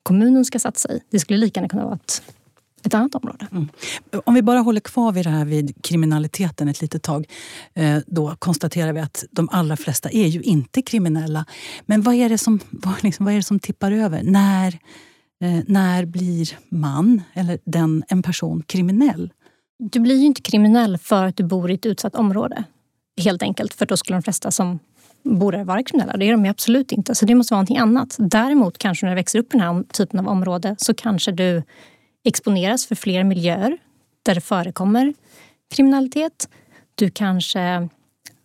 kommunen 0.03 0.45
ska 0.45 0.59
satsa 0.59 0.93
i. 0.93 1.01
Det 1.11 1.19
skulle 1.19 1.39
lika 1.39 1.61
gärna 1.61 1.69
kunna 1.69 1.85
vara 1.85 1.95
ett, 1.95 2.23
ett 2.85 2.95
annat 2.95 3.15
område. 3.15 3.47
Mm. 3.53 3.69
Om 4.25 4.35
vi 4.35 4.43
bara 4.43 4.59
håller 4.59 4.81
kvar 4.81 5.13
vid 5.13 5.27
det 5.27 5.31
här 5.31 5.45
vid 5.45 5.83
kriminaliteten 5.83 6.69
ett 6.69 6.81
litet 6.81 7.03
tag. 7.03 7.27
Eh, 7.75 7.99
då 8.07 8.37
konstaterar 8.39 8.93
vi 8.93 9.01
att 9.01 9.25
de 9.31 9.49
allra 9.53 9.77
flesta 9.77 10.11
är 10.11 10.27
ju 10.27 10.41
inte 10.43 10.83
kriminella. 10.83 11.45
Men 11.87 12.03
vad 12.03 12.15
är 12.15 12.29
det 12.29 12.39
som, 12.39 12.61
vad, 12.71 13.05
liksom, 13.05 13.25
vad 13.25 13.35
är 13.35 13.39
det 13.39 13.43
som 13.43 13.61
tippar 13.61 13.93
över? 13.93 14.23
När, 14.23 14.79
eh, 15.43 15.61
när 15.67 16.05
blir 16.05 16.59
man, 16.69 17.23
eller 17.35 17.59
den, 17.65 18.05
en 18.09 18.23
person, 18.23 18.63
kriminell? 18.67 19.33
Du 19.79 20.01
blir 20.01 20.17
ju 20.17 20.27
inte 20.27 20.43
kriminell 20.43 20.99
för 20.99 21.25
att 21.25 21.37
du 21.37 21.45
bor 21.45 21.71
i 21.71 21.75
ett 21.75 21.87
utsatt 21.87 22.15
område. 22.15 22.65
Helt 23.25 23.43
enkelt, 23.43 23.75
för 23.75 23.87
då 23.87 23.97
skulle 23.97 24.17
de 24.17 24.23
flesta 24.23 24.51
som 24.51 24.79
bor 25.23 25.53
där 25.53 25.65
vara 25.65 25.83
kriminella. 25.83 26.17
Det 26.17 26.25
är 26.25 26.33
de 26.33 26.49
absolut 26.49 26.93
inte. 26.93 27.15
Så 27.15 27.27
det 27.27 27.35
måste 27.35 27.55
vara 27.55 27.59
någonting 27.59 27.79
annat. 27.79 28.17
Däremot 28.19 28.79
kanske 28.79 29.07
när 29.07 29.11
du 29.11 29.15
växer 29.15 29.39
upp 29.39 29.55
i 29.55 29.59
den 29.59 29.61
här 29.61 29.83
typen 29.83 30.21
av 30.21 30.29
område 30.29 30.77
så 30.79 30.95
kanske 30.95 31.33
du 31.33 31.63
exponeras 32.25 32.87
för 32.87 32.95
fler 32.95 33.25
miljöer 33.25 33.79
där 34.23 34.35
det 34.35 34.41
förekommer 34.41 35.15
kriminalitet. 35.75 36.49
Du 36.95 37.11
kanske 37.11 37.89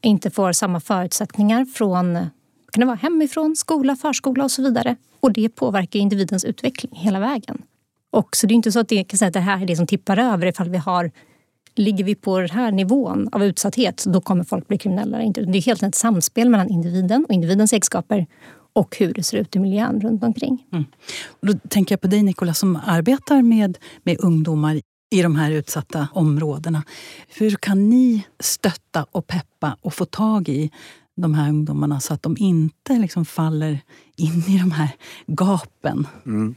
inte 0.01 0.31
får 0.31 0.51
samma 0.51 0.79
förutsättningar 0.79 1.65
från 1.65 2.29
kan 2.71 2.79
det 2.79 2.85
vara 2.85 2.95
hemifrån, 2.95 3.55
skola, 3.55 3.95
förskola 3.95 4.43
och 4.43 4.51
så 4.51 4.63
vidare. 4.63 4.95
Och 5.19 5.33
det 5.33 5.50
påverkar 5.50 6.00
individens 6.00 6.45
utveckling 6.45 6.91
hela 6.95 7.19
vägen. 7.19 7.62
Och 8.12 8.36
så 8.36 8.47
det 8.47 8.53
är 8.53 8.55
inte 8.55 8.71
så 8.71 8.79
att 8.79 8.89
det, 8.89 9.03
kan 9.03 9.17
säga 9.17 9.27
att 9.27 9.33
det 9.33 9.39
här 9.39 9.62
är 9.62 9.65
det 9.65 9.75
som 9.75 9.88
tippar 9.88 10.17
över 10.17 10.47
ifall 10.47 10.69
vi 10.69 10.77
har 10.77 11.12
ligger 11.75 12.03
vi 12.03 12.15
på 12.15 12.39
den 12.39 12.50
här 12.50 12.71
nivån 12.71 13.29
av 13.31 13.43
utsatthet, 13.43 14.03
då 14.07 14.21
kommer 14.21 14.43
folk 14.43 14.67
bli 14.67 14.77
kriminella. 14.77 15.17
Det 15.17 15.57
är 15.57 15.62
helt 15.62 15.83
ett 15.83 15.95
samspel 15.95 16.50
mellan 16.50 16.69
individen 16.69 17.25
och 17.25 17.33
individens 17.33 17.74
egenskaper 17.74 18.25
och 18.74 18.95
hur 19.00 19.13
det 19.13 19.24
ser 19.24 19.38
ut 19.38 19.55
i 19.55 19.59
miljön 19.59 20.01
runt 20.01 20.24
omkring. 20.24 20.65
Mm. 20.74 20.86
Då 21.41 21.53
tänker 21.69 21.93
jag 21.93 22.01
på 22.01 22.07
dig 22.07 22.24
Nicola 22.24 22.53
som 22.53 22.79
arbetar 22.86 23.41
med, 23.41 23.77
med 24.03 24.17
ungdomar 24.19 24.81
i 25.09 25.21
de 25.21 25.36
här 25.36 25.51
utsatta 25.51 26.07
områdena. 26.13 26.83
Hur 27.27 27.51
kan 27.51 27.89
ni 27.89 28.25
stötta 28.39 29.05
och 29.12 29.27
peppa 29.27 29.77
och 29.81 29.93
få 29.93 30.05
tag 30.05 30.50
i 30.50 30.71
de 31.17 31.33
här 31.33 31.50
ungdomarna 31.50 32.00
så 32.00 32.13
att 32.13 32.24
de 32.24 32.38
inte 32.39 33.00
liksom 33.00 33.25
faller 33.25 33.79
in 34.15 34.43
i 34.47 34.59
de 34.59 34.71
här 34.71 34.89
gapen? 35.27 36.07
Mm. 36.25 36.55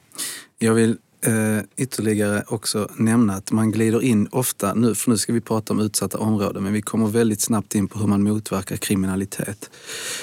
Jag 0.59 0.75
vill 0.75 0.99
eh, 1.23 1.59
ytterligare 1.77 2.45
också 2.47 2.89
nämna 2.97 3.35
att 3.35 3.53
man 3.53 3.71
glider 3.71 4.03
in 4.03 4.29
ofta 4.31 4.75
nu, 4.75 4.95
för 4.95 5.11
nu 5.11 5.19
ska 5.19 5.33
vi 5.33 5.41
prata 5.41 5.73
om 5.73 5.81
utsatta 5.81 6.19
områden, 6.19 6.62
men 6.62 6.73
vi 6.73 6.83
kommer 6.83 7.07
väldigt 7.07 7.41
snabbt 7.41 7.75
in 7.75 7.89
på 7.89 7.99
hur 7.99 8.07
man 8.07 8.23
motverkar 8.23 8.77
kriminalitet. 8.77 9.71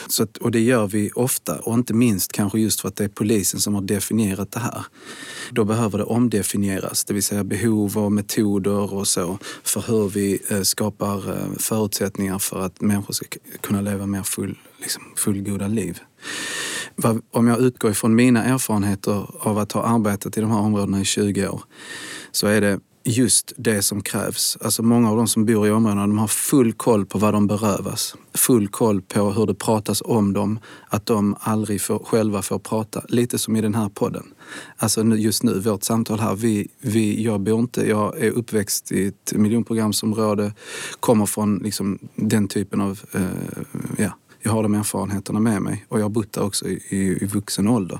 Så 0.08 0.24
att, 0.24 0.38
och 0.38 0.52
det 0.52 0.60
gör 0.60 0.88
vi 0.88 1.12
ofta 1.16 1.60
och 1.60 1.74
inte 1.74 1.94
minst 1.94 2.32
kanske 2.32 2.60
just 2.60 2.82
för 2.82 2.88
att 2.88 2.96
det 2.96 3.04
är 3.04 3.10
polisen 3.10 3.60
som 3.60 3.76
har 3.76 3.82
definierat 3.82 4.52
det 4.52 4.60
här. 4.60 4.86
Då 5.52 5.66
behöver 5.66 5.98
det 5.98 6.04
omdefinieras, 6.04 7.04
det 7.04 7.14
vill 7.14 7.24
säga 7.24 7.44
behov 7.44 7.98
och 7.98 8.12
metoder 8.12 8.94
och 8.94 9.08
så 9.08 9.40
för 9.64 9.84
hur 9.88 10.10
vi 10.10 10.40
eh, 10.50 10.62
skapar 10.62 11.32
eh, 11.32 11.58
förutsättningar 11.60 12.40
för 12.40 12.62
att 12.62 12.82
människor 12.82 13.14
ska 13.14 13.26
kunna 13.62 13.82
leva 13.82 14.06
mer 14.06 14.24
full, 14.24 14.58
liksom, 14.80 15.04
fullgoda 15.16 15.68
liv 15.68 16.00
om 17.32 17.48
jag 17.48 17.60
utgår 17.60 17.92
ifrån 17.92 18.16
mina 18.16 18.44
erfarenheter 18.44 19.30
av 19.40 19.58
att 19.58 19.72
ha 19.72 19.84
arbetat 19.84 20.38
i 20.38 20.42
de 20.42 20.52
här 20.52 20.60
områdena 20.60 21.02
i 21.02 21.06
20 21.06 21.48
år, 21.48 21.62
så 22.32 22.48
är 22.48 22.62
det 22.62 22.80
just 23.08 23.54
det 23.58 23.82
som 23.82 24.02
krävs. 24.02 24.58
Alltså 24.62 24.84
många 24.84 25.10
av 25.12 25.18
de 25.18 25.28
som 25.28 25.46
bor 25.46 25.68
i 25.68 25.72
områdena 25.72 26.02
de 26.02 26.18
har 26.18 26.28
full 26.28 26.74
koll 26.74 27.06
på 27.06 27.18
vad 27.18 27.34
de 27.34 27.48
berövas. 27.48 28.16
Full 28.34 28.68
koll 28.68 29.02
på 29.02 29.32
hur 29.32 29.46
det 29.46 29.54
pratas 29.54 30.02
om 30.06 30.34
dem, 30.34 30.60
att 30.90 31.06
de 31.06 31.36
aldrig 31.40 31.82
får, 31.82 32.00
själva 32.00 32.42
får 32.42 32.60
prata. 32.60 33.02
Lite 33.08 33.38
som 33.38 33.56
i 33.56 33.62
den 33.62 33.76
här 33.76 33.90
podden. 33.90 34.24
Alltså 34.78 35.04
just 35.04 35.44
nu, 35.44 35.60
vårt 35.60 35.84
samtal 35.84 36.20
här. 36.20 36.36
Vi, 36.36 36.68
vi, 36.80 37.24
jag 37.24 37.42
bor 37.42 37.60
inte, 37.60 37.90
jag 37.90 38.20
är 38.20 38.32
uppväxt 38.32 38.92
i 38.92 39.08
ett 39.08 39.34
miljonprogramsområde, 39.36 40.54
kommer 41.00 41.26
från 41.26 41.58
liksom 41.58 42.00
den 42.16 42.48
typen 42.48 42.82
av 42.82 43.00
eh, 43.12 43.22
ja, 43.98 44.12
jag 44.48 44.54
har 44.54 44.64
de 44.64 44.76
erfarenheterna 44.76 45.40
med 45.40 45.62
mig 45.62 45.86
och 45.90 46.00
jag 46.00 46.04
har 46.04 46.10
bott 46.10 46.34
där 46.34 46.44
också 46.44 46.68
i, 46.68 46.84
i, 46.90 47.24
i 47.24 47.26
vuxen 47.26 47.68
ålder. 47.68 48.00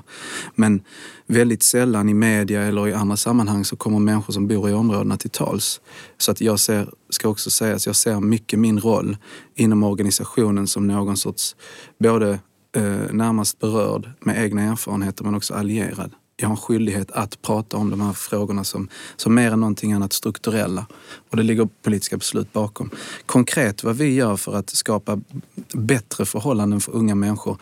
Men 0.54 0.82
väldigt 1.26 1.62
sällan 1.62 2.08
i 2.08 2.14
media 2.14 2.62
eller 2.62 2.88
i 2.88 2.92
andra 2.92 3.16
sammanhang 3.16 3.64
så 3.64 3.76
kommer 3.76 3.98
människor 3.98 4.32
som 4.32 4.48
bor 4.48 4.70
i 4.70 4.72
områdena 4.72 5.16
till 5.16 5.30
tals. 5.30 5.80
Så 6.18 6.30
att 6.30 6.40
jag 6.40 6.60
ser, 6.60 6.90
ska 7.10 7.28
också 7.28 7.50
säga 7.50 7.76
att 7.76 7.86
jag 7.86 7.96
ser 7.96 8.20
mycket 8.20 8.58
min 8.58 8.80
roll 8.80 9.16
inom 9.54 9.82
organisationen 9.82 10.66
som 10.66 10.86
någon 10.86 11.16
sorts 11.16 11.56
både 11.98 12.30
eh, 12.76 13.12
närmast 13.12 13.58
berörd 13.58 14.10
med 14.20 14.44
egna 14.44 14.62
erfarenheter 14.62 15.24
men 15.24 15.34
också 15.34 15.54
allierad 15.54 16.12
jag 16.40 16.48
har 16.48 16.54
en 16.54 16.60
skyldighet 16.60 17.10
att 17.10 17.42
prata 17.42 17.76
om 17.76 17.90
de 17.90 18.00
här 18.00 18.12
frågorna 18.12 18.64
som, 18.64 18.88
som 19.16 19.34
mer 19.34 19.52
än 19.52 19.60
någonting 19.60 19.92
annat 19.92 20.12
strukturella. 20.12 20.86
Och 21.30 21.36
det 21.36 21.42
ligger 21.42 21.68
politiska 21.82 22.16
beslut 22.16 22.52
bakom. 22.52 22.90
Konkret 23.26 23.84
vad 23.84 23.96
vi 23.96 24.14
gör 24.14 24.36
för 24.36 24.54
att 24.54 24.70
skapa 24.70 25.20
bättre 25.72 26.24
förhållanden 26.24 26.80
för 26.80 26.92
unga 26.92 27.14
människor 27.14 27.58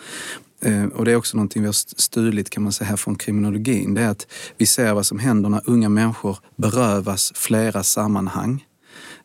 eh, 0.61 0.85
och 0.85 1.05
det 1.05 1.13
är 1.13 1.17
också 1.17 1.37
någonting 1.37 1.63
vi 1.63 1.67
har 1.67 2.01
stulit 2.01 2.51
kan 2.51 2.63
man 2.63 2.73
säga 2.73 2.89
här 2.89 2.97
från 2.97 3.17
kriminologin. 3.17 3.95
Det 3.95 4.01
är 4.01 4.09
att 4.09 4.27
vi 4.57 4.67
ser 4.67 4.95
vad 4.95 5.07
som 5.07 5.19
händer 5.19 5.49
när 5.49 5.63
unga 5.65 5.89
människor 5.89 6.39
berövas 6.57 7.33
flera 7.35 7.83
sammanhang. 7.83 8.65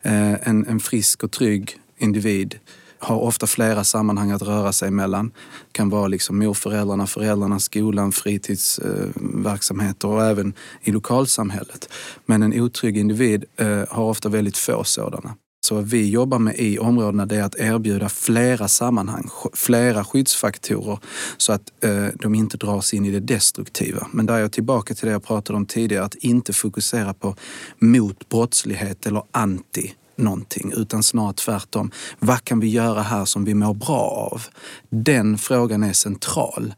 Eh, 0.02 0.48
en, 0.48 0.66
en 0.66 0.80
frisk 0.80 1.22
och 1.24 1.30
trygg 1.30 1.78
individ 1.98 2.58
har 3.02 3.16
ofta 3.16 3.46
flera 3.46 3.84
sammanhang 3.84 4.30
att 4.30 4.42
röra 4.42 4.72
sig 4.72 4.90
mellan. 4.90 5.28
Det 5.28 5.72
kan 5.72 5.90
vara 5.90 6.08
liksom 6.08 6.38
morföräldrarna, 6.38 7.06
föräldrarna, 7.06 7.58
skolan, 7.58 8.12
fritidsverksamheter 8.12 10.08
och 10.08 10.24
även 10.24 10.54
i 10.82 10.92
lokalsamhället. 10.92 11.88
Men 12.26 12.42
en 12.42 12.60
otrygg 12.60 12.96
individ 12.96 13.44
eh, 13.56 13.82
har 13.88 14.04
ofta 14.04 14.28
väldigt 14.28 14.56
få 14.56 14.84
sådana. 14.84 15.34
Så 15.66 15.74
vad 15.74 15.84
vi 15.84 16.10
jobbar 16.10 16.38
med 16.38 16.54
i 16.58 16.78
områdena 16.78 17.26
det 17.26 17.36
är 17.36 17.42
att 17.42 17.54
erbjuda 17.58 18.08
flera 18.08 18.68
sammanhang, 18.68 19.28
flera 19.52 20.04
skyddsfaktorer 20.04 20.98
så 21.36 21.52
att 21.52 21.84
eh, 21.84 22.06
de 22.14 22.34
inte 22.34 22.56
dras 22.56 22.94
in 22.94 23.04
i 23.04 23.10
det 23.10 23.20
destruktiva. 23.20 24.06
Men 24.12 24.26
där 24.26 24.34
är 24.34 24.40
jag 24.40 24.52
tillbaka 24.52 24.94
till 24.94 25.06
det 25.06 25.12
jag 25.12 25.24
pratade 25.24 25.56
om 25.56 25.66
tidigare, 25.66 26.04
att 26.04 26.14
inte 26.14 26.52
fokusera 26.52 27.14
på 27.14 27.36
mot 27.78 28.28
brottslighet 28.28 29.06
eller 29.06 29.22
anti 29.30 29.94
någonting, 30.16 30.72
utan 30.76 31.02
snarare 31.02 31.32
tvärtom. 31.32 31.90
Vad 32.18 32.44
kan 32.44 32.60
vi 32.60 32.68
göra 32.68 33.02
här 33.02 33.24
som 33.24 33.44
vi 33.44 33.54
mår 33.54 33.74
bra 33.74 34.30
av? 34.32 34.42
Den 34.90 35.38
frågan 35.38 35.82
är 35.82 35.92
central. 35.92 36.74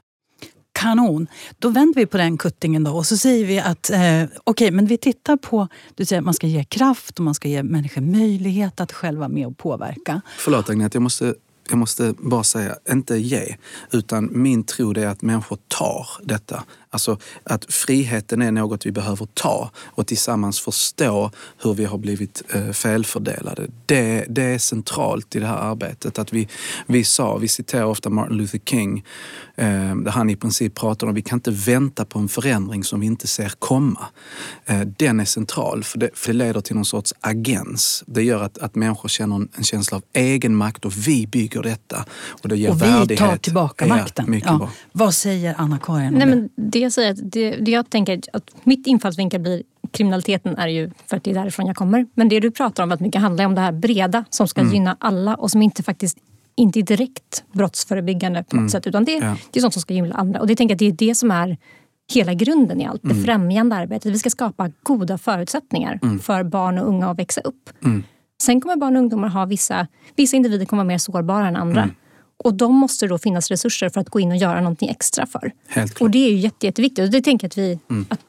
Kanon! 0.73 1.27
Då 1.59 1.69
vänder 1.69 2.01
vi 2.01 2.07
på 2.07 2.17
den 2.17 2.39
kuttingen 2.39 2.85
då 2.85 2.93
och 2.93 3.07
så 3.07 3.17
säger 3.17 3.47
vi 3.47 3.59
att 3.59 3.91
eh, 3.91 3.99
okej, 3.99 4.29
okay, 4.47 4.71
men 4.71 4.87
vi 4.87 4.99
tittar 4.99 5.37
på, 5.37 5.69
du 5.95 6.05
säger 6.05 6.21
att 6.21 6.25
man 6.25 6.35
ska 6.35 6.47
ge 6.47 6.65
kraft 6.65 7.19
och 7.19 7.25
man 7.25 7.35
ska 7.35 7.49
ge 7.49 7.63
människor 7.63 8.01
möjlighet 8.01 8.81
att 8.81 8.93
själva 8.93 9.29
med 9.29 9.47
och 9.47 9.59
påverka. 9.59 10.21
Förlåt 10.39 10.71
Agneta, 10.71 10.97
jag 10.97 11.03
måste 11.03 11.35
jag 11.69 11.79
måste 11.79 12.15
bara 12.19 12.45
säga, 12.45 12.77
inte 12.91 13.17
ge, 13.17 13.57
utan 13.93 14.29
min 14.33 14.65
tro 14.65 14.91
är 14.99 15.07
att 15.07 15.23
människor 15.23 15.59
tar 15.69 16.07
detta. 16.23 16.65
Alltså 16.95 17.19
att 17.45 17.65
friheten 17.73 18.43
är 18.43 18.53
något 18.53 18.87
vi 18.87 18.93
behöver 18.93 19.27
ta 19.35 19.71
och 19.77 20.07
tillsammans 20.07 20.61
förstå 20.61 21.31
hur 21.63 21.75
vi 21.75 21.85
har 21.85 21.99
blivit 21.99 22.43
eh, 22.55 22.71
felfördelade. 22.71 23.67
Det, 23.87 24.25
det 24.29 24.43
är 24.43 24.59
centralt 24.59 25.37
i 25.37 25.41
det 25.41 25.47
här 25.47 25.57
arbetet. 25.57 26.19
Att 26.19 26.33
vi, 26.33 26.49
vi 26.87 27.05
sa, 27.05 27.37
vi 27.37 27.49
citerar 27.49 27.85
ofta 27.85 28.11
Martin 28.11 28.37
Luther 28.37 28.59
King, 28.59 29.05
eh, 29.57 29.97
där 29.97 30.11
han 30.11 30.31
i 30.31 30.37
princip 30.37 30.75
pratar 30.75 31.07
om 31.07 31.11
att 31.11 31.17
vi 31.17 31.23
kan 31.23 31.37
inte 31.37 31.51
vänta 31.51 32.05
på 32.05 32.19
en 32.19 32.29
förändring 32.29 32.85
som 32.85 33.01
vi 33.01 33.07
inte 33.07 33.27
ser 33.27 33.53
komma. 33.59 34.07
Eh, 34.67 34.81
den 34.81 35.21
är 35.21 35.25
central 35.25 35.85
för 35.85 35.99
det, 35.99 36.11
för 36.15 36.33
det 36.33 36.39
leder 36.39 36.61
till 36.61 36.75
någon 36.75 36.85
sorts 36.85 37.15
agens. 37.21 38.05
Det 38.07 38.23
gör 38.23 38.43
att, 38.43 38.59
att 38.59 38.75
människor 38.75 39.09
känner 39.09 39.37
en, 39.37 39.49
en 39.57 39.65
känsla 39.65 39.97
av 39.97 40.03
egenmakt 40.13 40.85
och 40.85 40.93
vi 41.07 41.27
bygger 41.27 41.63
detta. 41.63 42.05
Och 42.43 42.49
det 42.49 42.57
ger 42.57 42.71
och 42.71 42.83
vi 42.83 42.87
värdighet. 42.87 43.19
tar 43.19 43.37
tillbaka 43.37 43.87
makten. 43.87 44.41
Ja. 44.45 44.71
Vad 44.93 45.15
säger 45.15 45.55
Anna-Karin 45.59 46.15
Nej, 46.15 46.27
men 46.27 46.49
det 46.57 46.84
jag 46.85 46.93
säger 46.93 47.11
att 47.11 47.33
det, 47.33 47.51
det 47.51 47.71
jag 47.71 47.91
tänker 47.91 48.21
att 48.33 48.57
mitt 48.65 48.87
infallsvinkel 48.87 49.41
blir 49.41 49.63
kriminaliteten 49.91 50.57
är 50.59 50.69
ju 50.69 50.91
för 51.07 51.17
att 51.17 51.25
det 51.25 51.31
är 51.31 51.35
därifrån 51.35 51.67
jag 51.67 51.77
kommer. 51.77 52.07
Men 52.15 52.29
det 52.29 52.41
du 52.41 52.51
pratar 52.51 52.83
om 52.83 52.89
väldigt 52.89 53.07
mycket 53.07 53.21
handlar 53.21 53.47
om 53.47 53.55
det 53.55 53.61
här 53.61 53.73
breda 53.73 54.25
som 54.31 54.49
ska 54.49 54.61
mm. 54.61 54.75
gynna 54.75 54.97
alla 55.01 55.35
och 55.35 55.51
som 55.51 55.63
inte 55.63 55.83
faktiskt 55.83 56.19
inte 56.57 56.79
är 56.79 56.83
direkt 56.83 57.45
brottsförebyggande 57.53 58.45
på 58.45 58.57
något 58.57 58.61
mm. 58.61 58.69
sätt. 58.69 58.87
Utan 58.87 59.05
det, 59.05 59.13
ja. 59.13 59.37
det 59.51 59.59
är 59.59 59.61
sånt 59.61 59.73
som 59.73 59.83
ska 59.83 59.95
gynna 59.95 60.15
andra. 60.15 60.41
Och 60.41 60.47
det 60.47 60.57
tänker 60.57 60.73
jag 60.73 60.79
det 60.79 61.05
är 61.05 61.09
det 61.09 61.15
som 61.15 61.31
är 61.31 61.59
hela 62.13 62.35
grunden 62.35 62.81
i 62.81 62.87
allt. 62.87 63.03
Det 63.03 63.11
mm. 63.11 63.25
främjande 63.25 63.77
arbetet. 63.77 64.13
Vi 64.13 64.19
ska 64.19 64.31
skapa 64.31 64.71
goda 64.83 65.19
förutsättningar 65.19 65.99
mm. 66.03 66.19
för 66.19 66.45
barn 66.45 66.79
och 66.79 66.89
unga 66.89 67.11
att 67.11 67.19
växa 67.19 67.41
upp. 67.41 67.71
Mm. 67.85 68.03
Sen 68.43 68.61
kommer 68.61 68.77
barn 68.77 68.97
och 68.97 69.03
ungdomar 69.03 69.29
ha 69.29 69.45
vissa, 69.45 69.87
vissa 70.17 70.37
individer 70.37 70.67
kommer 70.67 70.83
vara 70.83 70.89
mer 70.89 70.99
sårbara 70.99 71.49
än 71.49 71.57
andra. 71.57 71.91
Mm. 72.45 72.53
Och 72.53 72.55
de 72.55 72.75
måste 72.75 73.07
då 73.07 73.19
finnas 73.19 73.51
resurser 73.51 73.89
för 73.89 74.01
att 74.01 74.09
gå 74.09 74.21
in 74.21 74.31
och 74.31 74.37
göra 74.37 74.61
någonting 74.61 74.89
extra 74.89 75.27
för. 75.27 75.53
Och 76.01 76.11
det 76.11 76.19
är 76.19 76.31
ju 76.31 76.37
jätte, 76.37 76.67
jätteviktigt. 76.67 77.05
Och 77.05 77.11
det 77.11 77.21
tänker 77.21 77.47
att 77.47 77.59
vi... 77.59 77.79
Mm. 77.91 78.07
Att, 78.09 78.21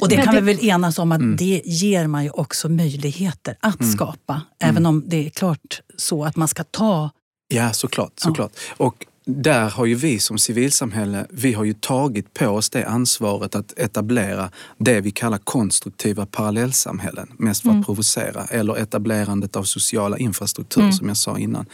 och 0.00 0.08
det 0.08 0.16
kan 0.16 0.34
vi 0.34 0.40
väl 0.40 0.64
enas 0.64 0.98
om 0.98 1.12
att 1.12 1.20
mm. 1.20 1.36
det 1.36 1.62
ger 1.64 2.06
man 2.06 2.24
ju 2.24 2.30
också 2.30 2.68
möjligheter 2.68 3.56
att 3.60 3.80
mm. 3.80 3.92
skapa. 3.92 4.42
Även 4.60 4.76
mm. 4.76 4.86
om 4.86 5.04
det 5.06 5.26
är 5.26 5.30
klart 5.30 5.80
så 5.96 6.24
att 6.24 6.36
man 6.36 6.48
ska 6.48 6.64
ta... 6.64 7.10
Ja, 7.48 7.72
såklart. 7.72 8.12
såklart. 8.16 8.52
Ja. 8.78 8.84
Och 8.84 9.06
där 9.28 9.70
har 9.70 9.86
ju 9.86 9.94
vi 9.94 10.18
som 10.18 10.38
civilsamhälle, 10.38 11.26
vi 11.30 11.52
har 11.52 11.64
ju 11.64 11.72
tagit 11.72 12.34
på 12.34 12.46
oss 12.46 12.70
det 12.70 12.84
ansvaret 12.84 13.54
att 13.54 13.78
etablera 13.78 14.50
det 14.78 15.00
vi 15.00 15.10
kallar 15.10 15.38
konstruktiva 15.38 16.26
parallellsamhällen, 16.26 17.28
mest 17.38 17.62
för 17.62 17.68
att 17.68 17.74
mm. 17.74 17.84
provocera, 17.84 18.44
eller 18.44 18.76
etablerandet 18.76 19.56
av 19.56 19.64
sociala 19.64 20.18
infrastrukturer 20.18 20.84
mm. 20.84 20.92
som 20.92 21.08
jag 21.08 21.16
sa 21.16 21.38
innan. 21.38 21.66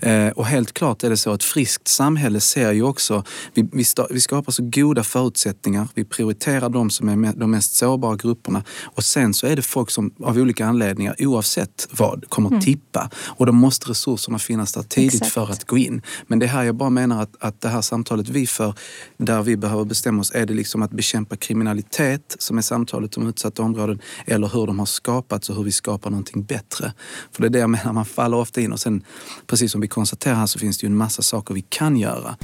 Eh, 0.00 0.28
och 0.28 0.46
helt 0.46 0.72
klart 0.72 1.04
är 1.04 1.10
det 1.10 1.16
så 1.16 1.30
att 1.30 1.44
friskt 1.44 1.88
samhälle 1.88 2.40
ser 2.40 2.72
ju 2.72 2.82
också, 2.82 3.24
vi, 3.54 3.68
vi, 3.72 3.84
vi 4.10 4.20
skapar 4.20 4.52
så 4.52 4.62
goda 4.62 5.04
förutsättningar, 5.04 5.88
vi 5.94 6.04
prioriterar 6.04 6.68
de 6.68 6.90
som 6.90 7.08
är 7.08 7.32
de 7.32 7.50
mest 7.50 7.74
sårbara 7.74 8.16
grupperna 8.16 8.64
och 8.84 9.04
sen 9.04 9.34
så 9.34 9.46
är 9.46 9.56
det 9.56 9.62
folk 9.62 9.90
som 9.90 10.14
av 10.22 10.38
olika 10.38 10.66
anledningar, 10.66 11.16
oavsett 11.18 11.88
vad, 11.90 12.24
kommer 12.28 12.48
mm. 12.48 12.60
tippa 12.60 13.10
och 13.16 13.46
då 13.46 13.52
måste 13.52 13.90
resurserna 13.90 14.38
finnas 14.38 14.72
där 14.72 14.82
tidigt 14.82 15.14
Exakt. 15.14 15.32
för 15.32 15.50
att 15.50 15.64
gå 15.64 15.78
in. 15.78 16.02
Men 16.26 16.38
det 16.38 16.46
här 16.46 16.62
jag 16.62 16.74
bara 16.74 16.85
bara 16.86 16.90
menar 16.90 17.22
att, 17.22 17.36
att 17.40 17.60
det 17.60 17.68
här 17.68 17.80
samtalet 17.80 18.28
vi 18.28 18.46
för, 18.46 18.74
där 19.16 19.42
vi 19.42 19.56
behöver 19.56 19.84
bestämma 19.84 20.20
oss, 20.20 20.32
är 20.34 20.46
det 20.46 20.54
liksom 20.54 20.82
att 20.82 20.90
bekämpa 20.90 21.36
kriminalitet 21.36 22.36
som 22.38 22.58
är 22.58 22.62
samtalet 22.62 23.16
om 23.16 23.26
utsatta 23.26 23.62
områden 23.62 23.98
eller 24.26 24.48
hur 24.48 24.66
de 24.66 24.78
har 24.78 24.86
skapats 24.86 25.50
och 25.50 25.56
hur 25.56 25.64
vi 25.64 25.72
skapar 25.72 26.10
någonting 26.10 26.44
bättre. 26.44 26.92
För 27.32 27.42
det 27.42 27.48
är 27.48 27.50
det 27.50 27.58
jag 27.58 27.70
menar, 27.70 27.92
man 27.92 28.04
faller 28.04 28.36
ofta 28.36 28.60
in 28.60 28.72
och 28.72 28.80
sen, 28.80 29.02
precis 29.46 29.72
som 29.72 29.80
vi 29.80 29.88
konstaterar 29.88 30.34
här, 30.34 30.46
så 30.46 30.58
finns 30.58 30.78
det 30.78 30.86
ju 30.86 30.90
en 30.90 30.96
massa 30.96 31.22
saker 31.22 31.54
vi 31.54 31.64
kan 31.68 31.96
göra. 31.96 32.36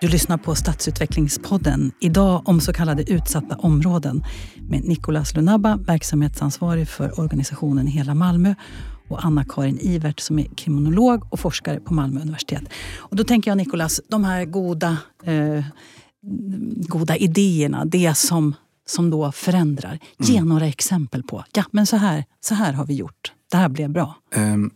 Du 0.00 0.08
lyssnar 0.08 0.38
på 0.38 0.54
Stadsutvecklingspodden. 0.54 1.92
Idag 2.00 2.42
om 2.44 2.60
så 2.60 2.72
kallade 2.72 3.12
utsatta 3.12 3.56
områden 3.56 4.24
med 4.68 4.84
Nicolas 4.84 5.34
Lunabba, 5.34 5.76
verksamhetsansvarig 5.76 6.88
för 6.88 7.20
organisationen 7.20 7.86
Hela 7.86 8.14
Malmö 8.14 8.54
och 9.08 9.24
Anna-Karin 9.24 9.78
Ivert 9.80 10.20
som 10.20 10.38
är 10.38 10.44
kriminolog 10.44 11.32
och 11.32 11.40
forskare 11.40 11.80
på 11.80 11.94
Malmö 11.94 12.20
universitet. 12.20 12.64
Och 12.96 13.16
då 13.16 13.24
tänker 13.24 13.50
jag 13.50 13.58
Nicolas, 13.58 14.00
de 14.08 14.24
här 14.24 14.44
goda, 14.44 14.96
eh, 15.24 15.64
goda 16.88 17.16
idéerna, 17.16 17.84
det 17.84 18.14
som, 18.16 18.54
som 18.86 19.10
då 19.10 19.32
förändrar. 19.32 19.90
Mm. 19.90 20.00
Ge 20.18 20.44
några 20.44 20.66
exempel 20.66 21.22
på, 21.22 21.44
ja 21.52 21.64
men 21.70 21.86
så 21.86 21.96
här, 21.96 22.24
så 22.40 22.54
här 22.54 22.72
har 22.72 22.86
vi 22.86 22.94
gjort, 22.94 23.32
det 23.50 23.56
här 23.56 23.68
blev 23.68 23.90
bra. 23.90 24.14
Um, 24.36 24.70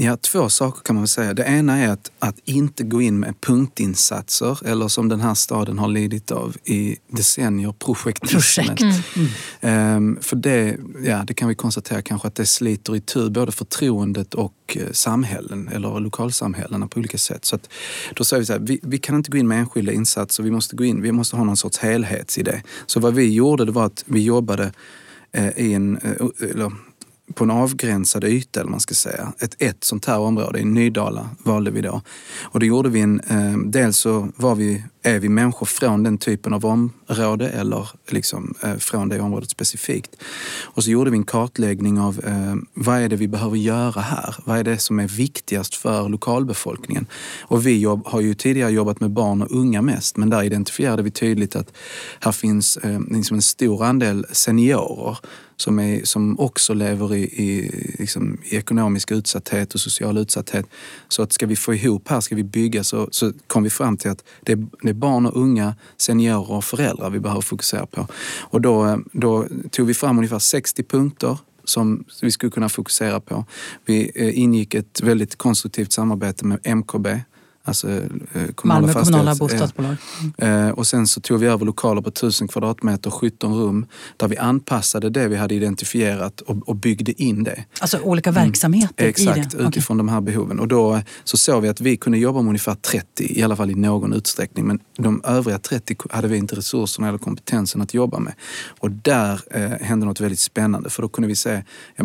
Ja, 0.00 0.16
två 0.16 0.48
saker 0.48 0.82
kan 0.82 0.96
man 0.96 1.08
säga. 1.08 1.34
Det 1.34 1.42
ena 1.42 1.78
är 1.78 1.88
att, 1.88 2.10
att 2.18 2.36
inte 2.44 2.84
gå 2.84 3.02
in 3.02 3.20
med 3.20 3.40
punktinsatser 3.40 4.66
eller 4.66 4.88
som 4.88 5.08
den 5.08 5.20
här 5.20 5.34
staden 5.34 5.78
har 5.78 5.88
lidit 5.88 6.30
av 6.30 6.56
i 6.64 6.96
decennier, 7.08 7.72
projektismen. 7.78 8.76
Projekt. 8.76 9.06
Mm. 9.62 9.96
Um, 9.96 10.18
för 10.20 10.36
det, 10.36 10.76
ja, 11.04 11.24
det 11.26 11.34
kan 11.34 11.48
vi 11.48 11.54
konstatera 11.54 12.02
kanske 12.02 12.28
att 12.28 12.34
det 12.34 12.46
sliter 12.46 12.96
i 12.96 13.00
tur 13.00 13.30
både 13.30 13.52
förtroendet 13.52 14.34
och 14.34 14.76
uh, 14.76 14.92
samhällen 14.92 15.68
eller 15.68 16.00
lokalsamhällena 16.00 16.88
på 16.88 16.98
olika 16.98 17.18
sätt. 17.18 17.44
Så 17.44 17.56
att, 17.56 17.68
då 18.14 18.24
säger 18.24 18.40
vi 18.40 18.46
så 18.46 18.52
här, 18.52 18.60
vi, 18.60 18.80
vi, 18.82 18.98
kan 18.98 19.16
inte 19.16 19.30
gå 19.30 19.38
in 19.38 19.48
med 19.48 19.58
enskilda 19.58 19.92
insatser, 19.92 20.42
vi 20.42 20.50
måste 20.50 20.76
gå 20.76 20.84
in, 20.84 21.02
vi 21.02 21.12
måste 21.12 21.36
ha 21.36 21.44
någon 21.44 21.56
sorts 21.56 21.78
helhetsidé. 21.78 22.62
Så 22.86 23.00
vad 23.00 23.14
vi 23.14 23.34
gjorde 23.34 23.64
det 23.64 23.72
var 23.72 23.86
att 23.86 24.04
vi 24.06 24.22
jobbade 24.22 24.72
uh, 25.38 25.58
i 25.58 25.72
en, 25.72 25.98
uh, 25.98 26.50
eller, 26.50 26.72
på 27.34 27.44
en 27.44 27.50
avgränsad 27.50 28.24
yta, 28.24 28.60
eller 28.60 28.70
man 28.70 28.80
ska 28.80 28.94
säga. 28.94 29.32
Ett, 29.38 29.56
ett 29.58 29.84
sånt 29.84 30.04
här 30.04 30.18
område, 30.18 30.58
i 30.58 30.64
Nydala 30.64 31.28
valde 31.38 31.70
vi 31.70 31.80
då. 31.80 32.02
Och 32.42 32.60
det 32.60 32.66
gjorde 32.66 32.88
vi 32.88 33.00
en, 33.00 33.20
eh, 33.20 33.58
dels 33.58 33.98
så 33.98 34.28
var 34.36 34.54
vi 34.54 34.84
är 35.06 35.18
vi 35.18 35.28
människor 35.28 35.66
från 35.66 36.02
den 36.02 36.18
typen 36.18 36.52
av 36.52 36.66
område 36.66 37.48
eller 37.48 37.88
liksom, 38.08 38.54
eh, 38.62 38.76
från 38.76 39.08
det 39.08 39.20
området 39.20 39.50
specifikt? 39.50 40.16
Och 40.62 40.84
så 40.84 40.90
gjorde 40.90 41.10
vi 41.10 41.16
en 41.16 41.24
kartläggning 41.24 42.00
av 42.00 42.20
eh, 42.24 42.54
vad 42.74 42.98
är 42.98 43.08
det 43.08 43.16
vi 43.16 43.28
behöver 43.28 43.56
göra 43.56 44.00
här? 44.00 44.36
Vad 44.44 44.58
är 44.58 44.64
det 44.64 44.78
som 44.78 45.00
är 45.00 45.08
viktigast 45.08 45.74
för 45.74 46.08
lokalbefolkningen? 46.08 47.06
Och 47.42 47.66
vi 47.66 47.78
jobb, 47.78 48.02
har 48.06 48.20
ju 48.20 48.34
tidigare 48.34 48.72
jobbat 48.72 49.00
med 49.00 49.10
barn 49.10 49.42
och 49.42 49.50
unga 49.50 49.82
mest, 49.82 50.16
men 50.16 50.30
där 50.30 50.42
identifierade 50.42 51.02
vi 51.02 51.10
tydligt 51.10 51.56
att 51.56 51.72
här 52.20 52.32
finns 52.32 52.76
eh, 52.76 53.00
liksom 53.10 53.34
en 53.34 53.42
stor 53.42 53.84
andel 53.84 54.26
seniorer 54.32 55.18
som, 55.56 55.78
är, 55.78 56.04
som 56.04 56.40
också 56.40 56.74
lever 56.74 57.14
i, 57.14 57.22
i, 57.22 57.70
liksom, 57.98 58.38
i 58.44 58.56
ekonomisk 58.56 59.10
utsatthet 59.10 59.74
och 59.74 59.80
social 59.80 60.18
utsatthet. 60.18 60.66
Så 61.08 61.22
att 61.22 61.32
ska 61.32 61.46
vi 61.46 61.56
få 61.56 61.74
ihop 61.74 62.08
här, 62.08 62.20
ska 62.20 62.36
vi 62.36 62.44
bygga, 62.44 62.84
så, 62.84 63.08
så 63.10 63.32
kom 63.46 63.62
vi 63.62 63.70
fram 63.70 63.96
till 63.96 64.10
att 64.10 64.24
det, 64.40 64.54
det 64.82 64.88
är 64.88 64.94
barn 64.94 65.26
och 65.26 65.36
unga, 65.36 65.76
seniorer 65.96 66.52
och 66.52 66.64
föräldrar 66.64 67.10
vi 67.10 67.20
behöver 67.20 67.42
fokusera 67.42 67.86
på. 67.86 68.06
Och 68.40 68.60
då, 68.60 69.00
då 69.12 69.46
tog 69.70 69.86
vi 69.86 69.94
fram 69.94 70.18
ungefär 70.18 70.38
60 70.38 70.82
punkter 70.82 71.38
som 71.64 72.04
vi 72.22 72.30
skulle 72.30 72.50
kunna 72.50 72.68
fokusera 72.68 73.20
på. 73.20 73.44
Vi 73.84 74.10
eh, 74.14 74.38
ingick 74.38 74.74
ett 74.74 75.00
väldigt 75.02 75.36
konstruktivt 75.36 75.92
samarbete 75.92 76.46
med 76.46 76.76
MKB 76.76 77.06
Alltså 77.66 77.90
eh, 77.90 78.02
kommunala, 78.54 78.80
Malmö 78.80 78.92
kommunala 78.92 79.34
bostadsbolag. 79.34 79.96
Mm. 80.38 80.74
Och 80.74 80.86
sen 80.86 81.06
så 81.06 81.20
tog 81.20 81.40
vi 81.40 81.46
över 81.46 81.66
lokaler 81.66 82.02
på 82.02 82.08
1000 82.08 82.48
kvadratmeter, 82.48 83.10
17 83.10 83.54
rum, 83.54 83.86
där 84.16 84.28
vi 84.28 84.36
anpassade 84.36 85.10
det 85.10 85.28
vi 85.28 85.36
hade 85.36 85.54
identifierat 85.54 86.40
och, 86.40 86.68
och 86.68 86.76
byggde 86.76 87.22
in 87.22 87.44
det. 87.44 87.64
Alltså 87.80 87.98
olika 87.98 88.30
mm. 88.30 88.44
verksamheter 88.44 88.94
mm. 88.96 89.10
Exakt, 89.10 89.54
utifrån 89.54 89.96
okay. 89.96 90.06
de 90.06 90.08
här 90.08 90.20
behoven. 90.20 90.60
Och 90.60 90.68
då 90.68 91.00
så 91.24 91.36
såg 91.36 91.62
vi 91.62 91.68
att 91.68 91.80
vi 91.80 91.96
kunde 91.96 92.18
jobba 92.18 92.42
med 92.42 92.48
ungefär 92.48 92.74
30, 92.74 93.38
i 93.38 93.42
alla 93.42 93.56
fall 93.56 93.70
i 93.70 93.74
någon 93.74 94.12
utsträckning. 94.12 94.66
Men 94.66 94.78
de 94.96 95.20
övriga 95.24 95.58
30 95.58 95.96
hade 96.10 96.28
vi 96.28 96.36
inte 96.36 96.56
resurserna 96.56 97.08
eller 97.08 97.18
kompetensen 97.18 97.82
att 97.82 97.94
jobba 97.94 98.18
med. 98.18 98.32
Och 98.78 98.90
där 98.90 99.40
eh, 99.50 99.70
hände 99.70 100.06
något 100.06 100.20
väldigt 100.20 100.40
spännande, 100.40 100.90
för 100.90 101.02
då 101.02 101.08
kunde 101.08 101.28
vi 101.28 101.36
se 101.36 101.62
ja, 101.96 102.04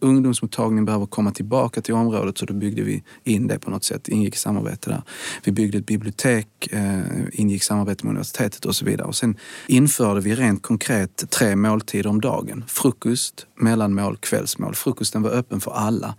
ungdomsmottagningen 0.00 0.84
behöver 0.84 1.06
komma 1.06 1.30
tillbaka 1.30 1.80
till 1.80 1.94
området, 1.94 2.38
så 2.38 2.46
då 2.46 2.54
byggde 2.54 2.82
vi 2.82 3.02
in 3.24 3.46
det 3.46 3.58
på 3.58 3.70
något 3.70 3.84
sätt, 3.84 4.08
ingick 4.08 4.34
i 4.34 4.38
samarbete 4.38 4.90
där 4.90 4.95
vidare. 4.96 5.02
Vi 5.44 5.52
byggde 5.52 5.78
ett 5.78 5.86
bibliotek, 5.86 6.68
eh, 6.70 7.00
ingick 7.32 7.62
samarbete 7.62 8.04
med 8.04 8.10
universitetet 8.10 8.64
och 8.64 8.76
så 8.76 8.84
vidare. 8.84 9.06
Och 9.06 9.16
sen 9.16 9.36
införde 9.68 10.20
vi 10.20 10.34
rent 10.34 10.62
konkret 10.62 11.30
tre 11.30 11.56
måltider 11.56 12.10
om 12.10 12.20
dagen. 12.20 12.64
Frukost, 12.68 13.46
mellanmål, 13.60 14.16
kvällsmål. 14.16 14.74
Frukosten 14.74 15.22
var 15.22 15.30
öppen 15.30 15.60
för 15.60 15.70
alla. 15.70 16.14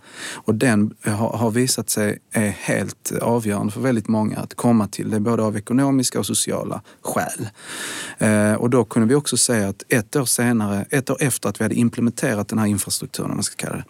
Och 0.46 0.54
den 0.54 0.94
har 1.04 1.50
visat 1.50 1.90
sig 1.90 2.18
är 2.32 2.50
helt 2.50 3.12
avgörande 3.22 3.72
för 3.72 3.80
väldigt 3.80 4.08
många 4.08 4.38
att 4.38 4.54
komma 4.54 4.88
till. 4.88 5.10
Det 5.10 5.16
är 5.16 5.20
både 5.20 5.42
av 5.42 5.56
ekonomiska 5.56 6.18
och 6.18 6.26
sociala 6.26 6.82
skäl. 7.02 7.48
Eh, 8.18 8.54
och 8.54 8.70
då 8.70 8.84
kunde 8.84 9.08
vi 9.08 9.14
också 9.14 9.36
säga 9.36 9.68
att 9.68 9.82
ett 9.88 10.16
år 10.16 10.24
senare, 10.24 10.86
ett 10.90 11.10
år 11.10 11.16
efter 11.20 11.48
att 11.48 11.60
vi 11.60 11.64
hade 11.64 11.74
implementerat 11.74 12.48
den 12.48 12.58
här 12.58 12.66
infrastrukturen, 12.66 13.30
om 13.30 13.36
man 13.36 13.44
ska 13.44 13.66
kalla 13.66 13.76
det, 13.76 13.84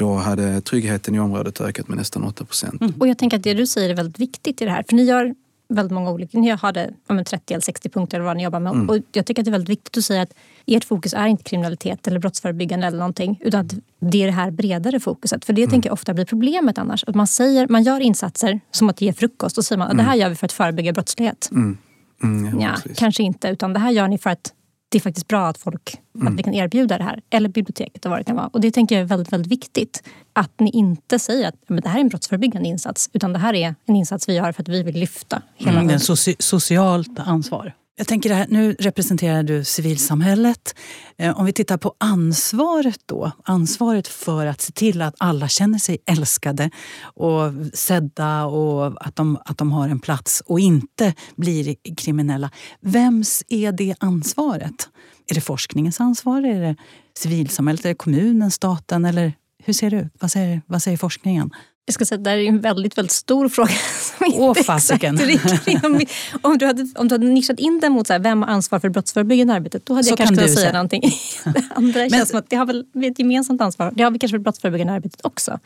då 0.00 0.14
hade 0.14 0.60
tryggheten 0.60 1.14
i 1.14 1.20
området 1.20 1.60
ökat 1.60 1.88
med 1.88 1.98
nästan 1.98 2.24
8 2.24 2.44
procent. 2.44 2.80
Mm. 2.80 2.94
Och 2.98 3.08
jag 3.08 3.18
tänker 3.18 3.36
att 3.36 3.42
det 3.42 3.54
du 3.54 3.66
säger 3.66 3.90
är 3.90 3.94
väldigt 3.94 4.18
viktigt 4.18 4.62
i 4.62 4.64
det 4.64 4.70
här. 4.70 4.84
För 4.88 4.96
ni 4.96 5.02
gör 5.04 5.34
väldigt 5.68 5.92
många 5.92 6.10
olika, 6.10 6.38
ni 6.38 6.50
hade 6.50 6.90
ja, 7.08 7.24
30 7.24 7.54
eller 7.54 7.60
60 7.60 7.88
punkter 7.88 8.16
eller 8.16 8.26
vad 8.26 8.36
ni 8.36 8.44
jobbar 8.44 8.60
med. 8.60 8.72
Mm. 8.72 8.88
Och 8.88 8.96
jag 9.12 9.26
tycker 9.26 9.42
att 9.42 9.44
det 9.44 9.48
är 9.48 9.52
väldigt 9.52 9.68
viktigt 9.68 9.96
att 9.96 10.04
säga 10.04 10.22
att 10.22 10.34
ert 10.66 10.84
fokus 10.84 11.14
är 11.14 11.26
inte 11.26 11.42
kriminalitet 11.42 12.06
eller 12.06 12.18
brottsförebyggande 12.18 12.86
eller 12.86 12.98
någonting. 12.98 13.38
Utan 13.40 13.66
att 13.66 13.74
det 14.00 14.22
är 14.22 14.26
det 14.26 14.32
här 14.32 14.50
bredare 14.50 15.00
fokuset. 15.00 15.44
För 15.44 15.52
det 15.52 15.62
mm. 15.62 15.70
tänker 15.70 15.88
jag 15.88 15.92
ofta 15.92 16.14
blir 16.14 16.24
problemet 16.24 16.78
annars. 16.78 17.04
Att 17.04 17.14
man, 17.14 17.26
säger, 17.26 17.68
man 17.68 17.82
gör 17.82 18.00
insatser 18.00 18.60
som 18.70 18.88
att 18.88 19.00
ge 19.00 19.12
frukost 19.12 19.58
och 19.58 19.64
säger 19.64 19.78
man 19.78 19.88
att 19.90 19.96
det 19.96 20.02
här 20.02 20.12
mm. 20.12 20.20
gör 20.20 20.28
vi 20.28 20.34
för 20.34 20.46
att 20.46 20.52
förebygga 20.52 20.92
brottslighet. 20.92 21.48
Mm. 21.52 21.78
Mm, 22.22 22.60
ja, 22.60 22.76
ja 22.84 22.92
kanske 22.96 23.22
inte. 23.22 23.48
Utan 23.48 23.72
det 23.72 23.78
här 23.78 23.90
gör 23.90 24.08
ni 24.08 24.18
för 24.18 24.30
att 24.30 24.52
det 24.90 24.98
är 24.98 25.02
faktiskt 25.02 25.28
bra 25.28 25.46
att 25.46 25.58
folk 25.58 25.96
mm. 26.14 26.32
att 26.32 26.38
vi 26.38 26.42
kan 26.42 26.54
erbjuda 26.54 26.98
det 26.98 27.04
här. 27.04 27.22
Eller 27.30 27.48
biblioteket 27.48 28.04
och 28.04 28.10
vad 28.10 28.20
det 28.20 28.24
kan 28.24 28.36
vara. 28.36 28.46
Och 28.46 28.60
det 28.60 28.70
tänker 28.70 28.94
jag 28.94 29.02
är 29.02 29.06
väldigt, 29.06 29.32
väldigt 29.32 29.52
viktigt. 29.52 30.02
Att 30.32 30.60
ni 30.60 30.70
inte 30.70 31.18
säger 31.18 31.48
att 31.48 31.54
men 31.66 31.80
det 31.80 31.88
här 31.88 31.96
är 31.96 32.00
en 32.00 32.08
brottsförebyggande 32.08 32.68
insats. 32.68 33.10
Utan 33.12 33.32
det 33.32 33.38
här 33.38 33.54
är 33.54 33.74
en 33.86 33.96
insats 33.96 34.28
vi 34.28 34.34
gör 34.34 34.52
för 34.52 34.62
att 34.62 34.68
vi 34.68 34.82
vill 34.82 34.94
lyfta 34.94 35.42
hela 35.56 35.80
mm, 35.80 35.98
soci 35.98 36.36
socialt 36.38 37.18
ansvar. 37.18 37.72
Jag 37.96 38.06
tänker 38.06 38.28
det 38.28 38.34
här, 38.34 38.46
nu 38.48 38.76
representerar 38.78 39.42
du 39.42 39.64
civilsamhället. 39.64 40.74
Eh, 41.18 41.38
om 41.38 41.46
vi 41.46 41.52
tittar 41.52 41.76
på 41.76 41.94
ansvaret 41.98 43.00
då. 43.06 43.32
Ansvaret 43.44 44.08
för 44.08 44.46
att 44.46 44.60
se 44.60 44.72
till 44.72 45.02
att 45.02 45.14
alla 45.18 45.48
känner 45.48 45.78
sig 45.78 45.98
älskade 46.06 46.70
och 47.02 47.52
sedda 47.74 48.44
och 48.44 49.06
att 49.06 49.16
de, 49.16 49.38
att 49.44 49.58
de 49.58 49.72
har 49.72 49.88
en 49.88 50.00
plats 50.00 50.42
och 50.46 50.60
inte 50.60 51.14
blir 51.36 51.76
kriminella. 51.96 52.50
Vems 52.80 53.44
är 53.48 53.72
det 53.72 53.94
ansvaret? 54.00 54.88
Är 55.30 55.34
det 55.34 55.40
forskningens 55.40 56.00
ansvar? 56.00 56.42
Är 56.42 56.60
det 56.60 56.76
civilsamhället? 57.18 57.84
Är 57.84 57.88
det 57.88 57.94
kommunen, 57.94 58.50
staten? 58.50 59.04
Eller 59.04 59.32
hur 59.64 59.72
ser 59.72 59.90
det 59.90 59.96
ut? 59.96 60.12
Vad 60.20 60.30
säger, 60.30 60.62
vad 60.66 60.82
säger 60.82 60.96
forskningen? 60.96 61.50
Jag 61.90 61.94
ska 61.94 62.04
säga 62.04 62.18
det 62.18 62.30
här 62.30 62.36
är 62.38 62.48
en 62.48 62.60
väldigt, 62.60 62.98
väldigt 62.98 63.12
stor 63.12 63.48
fråga. 63.48 63.70
Som 64.18 64.26
inte 64.26 64.38
Åh, 64.38 64.54
fasiken. 64.54 65.18
om, 65.84 66.00
om, 66.42 66.58
du 66.58 66.66
hade, 66.66 66.88
om 66.94 67.08
du 67.08 67.14
hade 67.14 67.26
nischat 67.26 67.58
in 67.58 67.80
den 67.80 67.92
mot 67.92 68.06
så 68.06 68.12
här, 68.12 68.20
vem 68.20 68.42
har 68.42 68.48
ansvar 68.48 68.78
för 68.78 68.88
det 68.88 68.92
brottsförebyggande 68.92 69.52
arbetet, 69.54 69.86
då 69.86 69.94
hade 69.94 70.04
Så 70.04 70.10
jag 70.10 70.16
kanske 70.18 70.34
kan 70.36 70.44
kunnat 70.44 70.54
säga 70.54 70.62
säga. 70.64 70.72
någonting. 70.72 71.02
Det 71.44 71.64
andra 71.74 72.00
Men- 72.00 72.10
känns 72.10 72.28
som 72.28 72.38
att 72.38 72.50
det 72.50 72.56
har 72.56 72.66
väl 72.66 72.84
ett 73.04 73.18
gemensamt 73.18 73.60
ansvar. 73.60 73.92
Det 73.94 74.02
har 74.02 74.10
vi 74.10 74.18
kanske 74.18 74.32
för 74.32 74.38
det 74.38 74.42
brottsförebyggande 74.42 74.92
arbetet 74.92 75.20
också. 75.24 75.58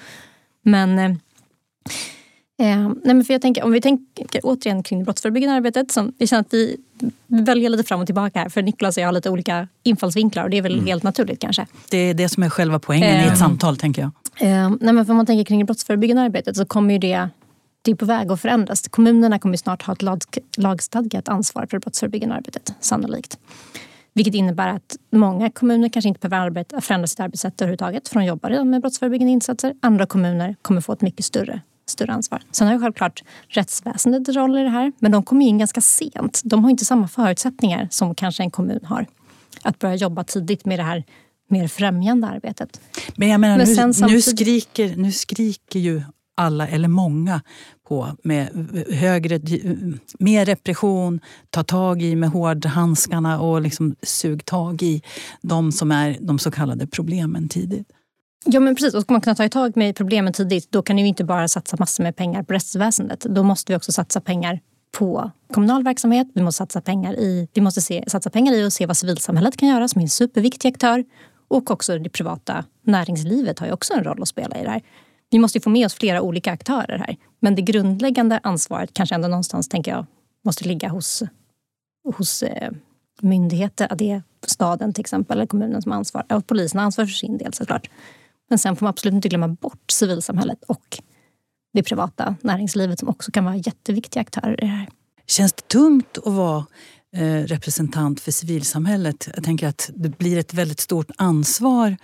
Men, 0.65 0.99
eh, 0.99 1.05
eh, 1.05 2.89
nej 3.05 3.15
men 3.15 3.25
för 3.25 3.35
jag 3.35 3.43
tänker, 3.43 3.63
om 3.65 3.73
vi 3.73 3.81
tänker 3.81 4.41
återigen 4.43 4.83
kring 4.83 4.99
det 4.99 5.05
brottsförebyggande 5.05 5.57
arbetet. 5.57 5.93
Som, 5.93 6.13
vi 6.19 6.27
känner 6.27 6.41
att 6.41 6.53
vi 6.55 6.77
väljer 7.27 7.71
lite 7.71 7.85
fram 7.85 8.01
och 8.01 8.07
tillbaka 8.07 8.39
här. 8.39 8.49
För 8.49 8.63
Niklas 8.63 8.97
och 8.97 9.03
jag 9.03 9.09
har 9.09 9.13
lite 9.13 9.31
olika 9.31 9.69
infallsvinklar 9.83 10.45
och 10.45 10.51
det 10.51 10.59
är 10.59 10.63
väl 10.63 10.73
Mm. 10.75 10.87
helt 10.87 11.03
naturligt 11.03 11.41
kanske. 11.41 11.67
Det 11.91 11.97
är 11.99 12.15
det 12.15 12.29
som 12.29 12.43
är 12.43 12.51
själva 12.51 12.79
poängen 12.79 13.21
i 13.21 13.25
Eh. 13.25 13.33
ett 13.33 13.39
samtal, 13.39 13.77
tänker 13.77 14.03
jag. 14.03 14.11
Eh, 14.41 14.71
nej 14.81 14.95
men 14.95 15.07
för 15.07 15.13
om 15.13 15.17
man 15.17 15.27
tänker 15.27 15.45
kring 15.45 15.59
det 15.59 15.65
brottsförebyggande 15.65 16.23
arbetet 16.23 16.57
så 16.57 16.65
kommer 16.65 16.93
ju 16.93 16.99
det, 16.99 17.29
det 17.83 17.91
är 17.91 17.95
på 17.95 18.07
väg 18.07 18.33
att 18.33 18.41
förändras. 18.41 18.89
Kommunerna 18.89 19.39
kommer 19.39 19.55
ju 19.55 19.59
snart 19.59 19.83
ha 19.83 19.93
ett 19.93 20.03
lag, 20.03 20.23
lagstadgat 20.57 21.29
ansvar 21.29 21.67
för 21.67 21.77
det 21.77 21.81
brottsförebyggande 21.81 22.35
arbetet, 22.35 22.75
sannolikt. 22.81 23.39
Vilket 24.15 24.35
innebär 24.35 24.69
att 24.69 24.97
många 25.11 25.51
kommuner 25.51 25.89
kanske 25.89 26.09
inte 26.09 26.29
behöver 26.29 26.47
arbeta, 26.47 26.81
förändra 26.81 27.07
sitt 27.07 27.21
arbetssätt 27.21 27.61
överhuvudtaget 27.61 28.09
för 28.09 28.21
de 28.21 28.27
jobbar 28.27 28.51
redan 28.51 28.71
med 28.71 28.81
brottsförebyggande 28.81 29.33
insatser. 29.33 29.75
Andra 29.83 30.07
kommuner 30.07 30.57
kommer 30.63 30.81
få 30.81 30.93
ett 30.93 31.01
mycket 31.01 31.25
större, 31.25 31.61
större 31.87 32.13
ansvar. 32.13 32.43
Sen 32.51 32.67
har 32.67 32.75
ju 32.75 32.81
självklart 32.81 33.23
rättsväsendet 33.49 34.37
roll 34.37 34.59
i 34.59 34.63
det 34.63 34.69
här 34.69 34.93
men 34.99 35.13
de 35.13 35.23
kommer 35.23 35.47
in 35.47 35.59
ganska 35.59 35.81
sent. 35.81 36.41
De 36.45 36.65
har 36.65 36.71
inte 36.71 36.85
samma 36.85 37.09
förutsättningar 37.09 37.89
som 37.91 38.15
kanske 38.15 38.43
en 38.43 38.51
kommun 38.51 38.85
har. 38.85 39.07
Att 39.63 39.79
börja 39.79 39.95
jobba 39.95 40.25
tidigt 40.25 40.65
med 40.65 40.79
det 40.79 40.83
här 40.83 41.05
mer 41.59 41.69
främjande 41.69 42.27
arbetet. 42.27 42.81
Men 43.17 43.29
jag 43.29 43.41
menar, 43.41 43.57
Men 43.59 43.69
nu, 43.69 43.75
sen 43.75 43.89
nu, 43.89 43.93
samtidigt- 43.95 44.25
skriker, 44.25 44.97
nu 44.97 45.13
skriker 45.13 45.79
ju 45.81 46.03
alla, 46.37 46.69
eller 46.69 46.89
många, 46.89 47.41
på 47.89 48.17
med 48.23 48.49
högre, 48.91 49.41
mer 50.19 50.45
repression, 50.45 51.21
ta 51.51 51.63
tag 51.65 52.03
i 52.03 52.17
med 52.17 52.29
hårdhandskarna 52.31 53.41
och 53.41 53.61
liksom 53.61 53.95
sug 54.03 54.45
tag 54.45 54.83
i 54.83 55.03
de 55.43 55.73
som 55.73 55.93
är 55.93 56.17
de 56.21 56.39
så 56.39 56.51
kallade 56.51 56.87
problemen 56.87 57.49
tidigt. 57.49 57.89
Ja 58.47 58.61
men 58.61 58.75
precis, 58.75 58.95
och 58.95 59.03
ska 59.03 59.13
man 59.15 59.21
kunna 59.21 59.35
ta 59.37 59.49
tag 59.49 59.77
med 59.77 59.97
problemen 59.97 60.33
tidigt 60.33 60.73
då 60.73 60.83
kan 60.83 60.97
vi 60.97 61.03
inte 61.07 61.25
bara 61.25 61.49
satsa 61.49 61.77
massor 61.79 62.03
med 62.03 62.17
pengar 62.17 62.43
på 62.43 62.53
rättsväsendet. 62.55 63.21
Då 63.21 63.43
måste 63.43 63.73
vi 63.73 63.77
också 63.77 63.93
satsa 63.93 64.21
pengar 64.21 64.61
på 64.99 65.31
kommunal 65.55 65.85
verksamhet. 65.85 66.27
Vi 66.35 66.43
måste 66.43 66.57
satsa 66.59 66.81
pengar 66.81 67.15
i, 67.15 67.49
vi 67.55 67.61
måste 67.61 67.81
se, 67.81 68.05
satsa 68.07 68.31
pengar 68.31 68.53
i 68.55 68.67
och 68.67 68.73
se 68.73 68.87
vad 68.87 68.97
civilsamhället 68.97 69.57
kan 69.57 69.69
göra 69.69 69.89
som 69.89 70.01
är 70.01 70.05
en 70.05 70.09
superviktig 70.09 70.69
aktör. 70.69 71.05
Och 71.49 71.71
också 71.71 71.99
det 71.99 72.11
privata 72.11 72.65
näringslivet 72.83 73.59
har 73.59 73.67
ju 73.67 73.73
också 73.73 73.95
en 73.95 74.05
roll 74.05 74.23
att 74.23 74.29
spela 74.29 74.61
i 74.61 74.65
det 74.65 74.71
här. 74.71 74.83
Vi 75.31 75.39
måste 75.39 75.59
ju 75.59 75.63
få 75.63 75.71
med 75.71 75.87
oss 75.87 75.95
flera 75.95 76.23
olika 76.23 76.53
aktörer 76.53 76.99
här. 76.99 77.17
Men 77.41 77.55
det 77.55 77.63
grundläggande 77.63 78.41
ansvaret 78.43 78.91
kanske 78.93 79.15
ändå 79.15 79.29
någonstans, 79.29 79.69
tänker 79.69 79.91
jag, 79.91 80.07
måste 80.45 80.69
ligga 80.69 80.89
hos, 80.89 81.23
hos 82.17 82.43
eh, 82.43 82.73
myndigheter. 83.21 83.93
Att 83.93 83.99
det 83.99 84.11
är 84.11 84.23
staden 84.47 84.93
till 84.93 85.01
exempel, 85.01 85.37
eller 85.37 85.47
kommunen 85.47 85.83
som 85.83 85.93
har 85.93 85.99
ansvar. 85.99 86.27
Och 86.33 86.47
polisen 86.47 86.79
har 86.79 86.85
ansvar 86.85 87.07
för 87.07 87.13
sin 87.13 87.39
del 87.39 87.53
såklart. 87.53 87.91
Men 88.49 88.59
sen 88.59 88.77
får 88.77 88.85
man 88.85 88.91
absolut 88.91 89.15
inte 89.15 89.29
glömma 89.29 89.49
bort 89.49 89.91
civilsamhället 89.91 90.65
och 90.65 90.99
det 91.73 91.83
privata 91.83 92.37
näringslivet 92.41 92.99
som 92.99 93.09
också 93.09 93.31
kan 93.31 93.45
vara 93.45 93.57
jätteviktiga 93.57 94.21
aktörer 94.21 94.65
i 94.65 94.67
det 94.67 94.73
här. 94.73 94.89
Känns 95.27 95.53
det 95.53 95.69
tungt 95.69 96.19
att 96.19 96.33
vara 96.33 96.67
representant 97.47 98.21
för 98.21 98.33
civilsamhället? 98.33 99.29
Jag 99.35 99.45
tänker 99.45 99.67
att 99.69 99.91
det 99.97 100.19
blir 100.19 100.39
ett 100.39 100.55
väldigt 100.55 100.81
stort 100.81 101.11
ansvar 101.19 101.97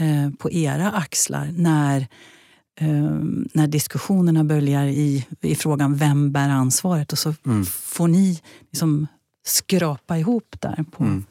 eh, 0.00 0.30
på 0.38 0.50
era 0.52 0.90
axlar 0.90 1.50
när, 1.56 2.00
eh, 2.80 3.10
när 3.54 3.66
diskussionerna 3.66 4.44
böljar 4.44 4.86
i, 4.86 5.26
i 5.40 5.54
frågan 5.54 5.96
vem 5.96 6.32
bär 6.32 6.48
ansvaret 6.48 7.12
och 7.12 7.18
så 7.18 7.34
Mm. 7.46 7.64
får 7.66 8.08
ni 8.08 8.40
liksom 8.70 9.06
skrapa 9.46 10.18
ihop 10.18 10.56
där. 10.60 10.84
på 10.90 11.04
Mm. 11.04 11.24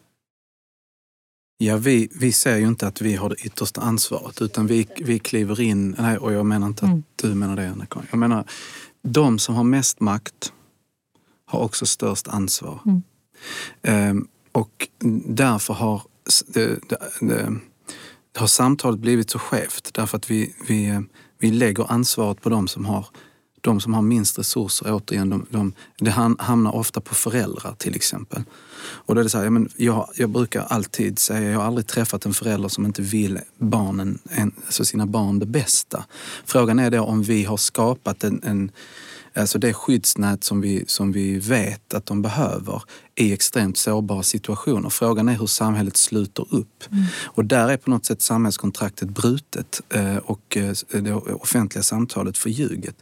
Ja, 1.59 1.77
vi, 1.77 2.09
vi 2.19 2.31
ser 2.31 2.55
ju 2.57 2.67
inte 2.67 2.87
att 2.87 3.01
vi 3.01 3.15
har 3.15 3.29
det 3.29 3.35
yttersta 3.45 3.81
ansvaret 3.81 4.41
utan 4.41 4.67
vi, 4.67 4.87
vi 4.97 5.19
kliver 5.19 5.61
in, 5.61 5.95
nej, 5.99 6.17
och 6.17 6.33
jag 6.33 6.45
menar 6.45 6.67
inte 6.67 6.85
att 6.85 6.91
Mm. 6.91 7.03
du 7.15 7.35
menar 7.35 7.55
det 7.55 7.69
Anna-Karin. 7.71 8.07
Jag 8.11 8.19
menar, 8.19 8.45
de 9.03 9.39
som 9.39 9.55
har 9.55 9.63
mest 9.63 9.99
makt 9.99 10.53
har 11.45 11.59
också 11.59 11.85
störst 11.85 12.27
ansvar. 12.27 12.79
Mm. 12.85 13.01
Ehm, 13.81 14.27
och 14.51 14.87
därför 15.25 15.73
har, 15.73 16.01
det, 16.47 16.79
det, 17.19 17.59
har 18.35 18.47
samtalet 18.47 18.99
blivit 18.99 19.29
så 19.29 19.39
skevt 19.39 19.93
därför 19.93 20.17
att 20.17 20.31
vi, 20.31 20.55
vi, 20.67 21.03
vi 21.39 21.51
lägger 21.51 21.91
ansvaret 21.91 22.41
på 22.41 22.49
de 22.49 22.67
som 22.67 22.85
har 22.85 23.05
de 23.61 23.79
som 23.79 23.93
har 23.93 24.01
minst 24.01 24.39
resurser, 24.39 24.93
återigen, 24.93 25.29
de, 25.29 25.45
de, 25.49 25.73
det 25.99 26.09
hamnar 26.39 26.75
ofta 26.75 27.01
på 27.01 27.15
föräldrar 27.15 27.75
till 27.77 27.95
exempel. 27.95 28.43
Och 28.79 29.15
då 29.15 29.19
är 29.19 29.23
det 29.23 29.29
så 29.29 29.37
här, 29.37 29.45
ja, 29.45 29.49
men 29.49 29.69
jag, 29.75 30.09
jag 30.15 30.29
brukar 30.29 30.61
alltid 30.61 31.19
säga, 31.19 31.51
jag 31.51 31.59
har 31.59 31.65
aldrig 31.65 31.87
träffat 31.87 32.25
en 32.25 32.33
förälder 32.33 32.69
som 32.69 32.85
inte 32.85 33.01
vill 33.01 33.39
barnen, 33.57 34.19
en, 34.29 34.51
alltså 34.65 34.85
sina 34.85 35.05
barn 35.05 35.39
det 35.39 35.45
bästa. 35.45 36.05
Frågan 36.45 36.79
är 36.79 36.91
då 36.91 37.01
om 37.01 37.23
vi 37.23 37.43
har 37.43 37.57
skapat 37.57 38.23
en, 38.23 38.41
en 38.43 38.71
Alltså 39.37 39.59
det 39.59 39.73
skyddsnät 39.73 40.43
som 40.43 40.61
vi, 40.61 40.83
som 40.87 41.11
vi 41.11 41.39
vet 41.39 41.93
att 41.93 42.05
de 42.05 42.21
behöver 42.21 42.81
i 43.15 43.33
extremt 43.33 43.77
sårbara 43.77 44.23
situationer. 44.23 44.89
Frågan 44.89 45.29
är 45.29 45.33
hur 45.33 45.45
samhället 45.45 45.97
sluter 45.97 46.45
upp. 46.49 46.83
Och 47.25 47.45
där 47.45 47.69
är 47.69 47.77
på 47.77 47.89
något 47.89 48.05
sätt 48.05 48.21
samhällskontraktet 48.21 49.09
brutet 49.09 49.81
eh, 49.89 50.17
och 50.17 50.57
eh, 50.57 50.73
det 50.89 51.13
offentliga 51.13 51.83
samtalet 51.83 52.37
förljuget. 52.37 52.95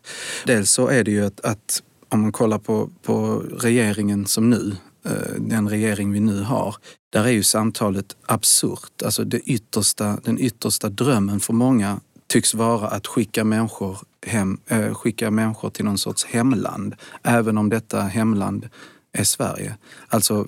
Dels 0.46 0.72
så 0.72 0.88
är 0.88 1.04
det 1.04 1.12
ju 1.12 1.26
att, 1.26 1.40
att 1.42 1.84
om 2.10 2.22
man 2.22 2.32
kollar 2.32 2.60
på, 2.60 2.90
på 3.04 3.44
regeringen 3.58 4.26
som 4.26 4.50
nu, 4.50 4.76
eh, 5.06 5.12
den 5.38 5.70
regering 5.70 6.12
vi 6.12 6.20
nu 6.20 6.42
har, 6.42 6.76
där 7.10 7.24
är 7.26 7.32
ju 7.32 7.44
samtalet 7.44 8.16
absurt. 8.26 9.02
Alltså 9.06 9.24
det 9.24 9.40
yttersta, 9.40 10.20
den 10.24 10.40
yttersta 10.40 10.90
drömmen 10.90 11.40
för 11.40 11.54
många 11.54 12.00
tycks 12.28 12.54
vara 12.54 12.88
att 12.88 13.08
skicka 13.08 13.44
människor, 13.44 13.98
hem, 14.26 14.60
eh, 14.68 14.94
skicka 14.94 15.32
människor 15.32 15.70
till 15.70 15.86
någon 15.86 15.98
sorts 15.98 16.26
hemland, 16.26 16.96
även 17.24 17.58
om 17.58 17.70
detta 17.70 18.02
hemland 18.02 18.70
är 19.18 19.24
Sverige. 19.24 19.78
Alltså, 20.08 20.48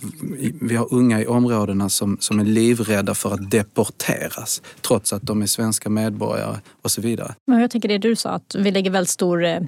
vi 0.61 0.75
har 0.75 0.93
unga 0.93 1.21
i 1.21 1.27
områdena 1.27 1.89
som, 1.89 2.17
som 2.19 2.39
är 2.39 2.43
livrädda 2.43 3.15
för 3.15 3.33
att 3.33 3.51
deporteras 3.51 4.61
trots 4.81 5.13
att 5.13 5.21
de 5.21 5.41
är 5.41 5.45
svenska 5.45 5.89
medborgare 5.89 6.55
och 6.81 6.91
så 6.91 7.01
vidare. 7.01 7.35
Men 7.45 7.61
jag 7.61 7.71
tänker 7.71 7.89
det 7.89 7.97
du 7.97 8.15
sa, 8.15 8.29
att 8.29 8.55
vi 8.55 8.71
lägger 8.71 8.91
väldigt 8.91 9.09
stor, 9.09 9.45
eh, 9.45 9.61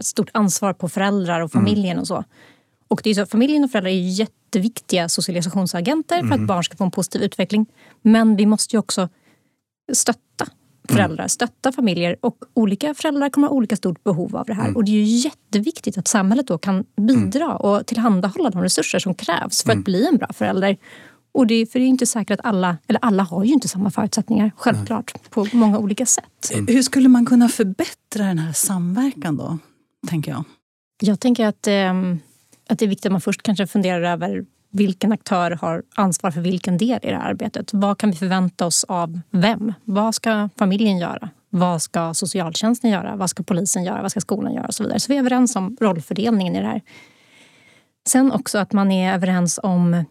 stort 0.00 0.30
ansvar 0.32 0.72
på 0.72 0.88
föräldrar 0.88 1.40
och 1.40 1.52
familjen 1.52 1.98
och 1.98 2.06
så. 2.06 2.24
Och 2.88 3.00
det 3.04 3.10
är 3.10 3.14
så, 3.14 3.26
familjen 3.26 3.64
och 3.64 3.70
föräldrar 3.70 3.90
är 3.90 4.18
jätteviktiga 4.18 5.08
socialisationsagenter 5.08 6.22
för 6.22 6.34
att 6.34 6.46
barn 6.46 6.64
ska 6.64 6.76
få 6.76 6.84
en 6.84 6.90
positiv 6.90 7.22
utveckling. 7.22 7.66
Men 8.02 8.36
vi 8.36 8.46
måste 8.46 8.76
ju 8.76 8.80
också 8.80 9.08
stötta 9.92 10.27
föräldrar, 10.92 11.28
stötta 11.28 11.72
familjer 11.72 12.16
och 12.20 12.36
olika 12.54 12.94
föräldrar 12.94 13.30
kommer 13.30 13.48
ha 13.48 13.54
olika 13.54 13.76
stort 13.76 14.04
behov 14.04 14.36
av 14.36 14.46
det 14.46 14.54
här. 14.54 14.76
Och 14.76 14.84
det 14.84 14.90
är 14.90 14.94
ju 14.94 15.02
jätteviktigt 15.04 15.98
att 15.98 16.08
samhället 16.08 16.46
då 16.46 16.58
kan 16.58 16.84
bidra 16.96 17.56
och 17.56 17.86
tillhandahålla 17.86 18.50
de 18.50 18.62
resurser 18.62 18.98
som 18.98 19.14
krävs 19.14 19.62
för 19.62 19.72
att 19.72 19.84
bli 19.84 20.06
en 20.06 20.16
bra 20.16 20.28
förälder. 20.32 20.76
Och 21.32 21.46
det 21.46 21.54
är, 21.54 21.66
för 21.66 21.78
det 21.78 21.84
är 21.84 21.88
inte 21.88 22.06
säkert 22.06 22.40
att 22.40 22.46
alla, 22.46 22.76
eller 22.86 23.00
alla 23.04 23.22
har 23.22 23.44
ju 23.44 23.52
inte 23.52 23.68
samma 23.68 23.90
förutsättningar, 23.90 24.52
självklart, 24.56 25.30
på 25.30 25.46
många 25.52 25.78
olika 25.78 26.06
sätt. 26.06 26.52
Hur 26.68 26.82
skulle 26.82 27.08
man 27.08 27.26
kunna 27.26 27.48
förbättra 27.48 28.24
den 28.24 28.38
här 28.38 28.52
samverkan 28.52 29.36
då? 29.36 29.58
Tänker 30.08 30.30
jag. 30.30 30.44
Jag 31.02 31.20
tänker 31.20 31.46
att, 31.46 31.66
ehm, 31.66 32.18
att 32.68 32.78
det 32.78 32.84
är 32.84 32.88
viktigt 32.88 33.06
att 33.06 33.12
man 33.12 33.20
först 33.20 33.42
kanske 33.42 33.66
funderar 33.66 34.02
över 34.02 34.44
vilken 34.70 35.12
aktör 35.12 35.50
har 35.50 35.82
ansvar 35.94 36.30
för 36.30 36.40
vilken 36.40 36.78
del 36.78 36.98
i 37.02 37.10
det 37.10 37.16
här 37.16 37.30
arbetet. 37.30 37.70
Vad 37.72 37.98
kan 37.98 38.10
vi 38.10 38.16
förvänta 38.16 38.66
oss 38.66 38.84
av 38.84 39.20
vem? 39.30 39.72
Vad 39.84 40.14
ska 40.14 40.48
familjen 40.56 40.98
göra? 40.98 41.30
Vad 41.50 41.82
ska 41.82 42.14
socialtjänsten 42.14 42.90
göra? 42.90 43.16
Vad 43.16 43.30
ska 43.30 43.42
polisen 43.42 43.84
göra? 43.84 44.02
Vad 44.02 44.10
ska 44.10 44.20
skolan 44.20 44.54
göra? 44.54 44.66
Och 44.66 44.74
så 44.74 44.82
vidare. 44.82 45.00
Så 45.00 45.12
vi 45.12 45.16
är 45.16 45.20
överens 45.20 45.56
om 45.56 45.76
rollfördelningen 45.80 46.56
i 46.56 46.60
det 46.60 46.66
här. 46.66 46.82
Sen 48.08 48.32
också 48.32 48.58
att 48.58 48.72
man 48.72 48.90
är 48.90 49.14
överens 49.14 49.60
om 49.62 50.04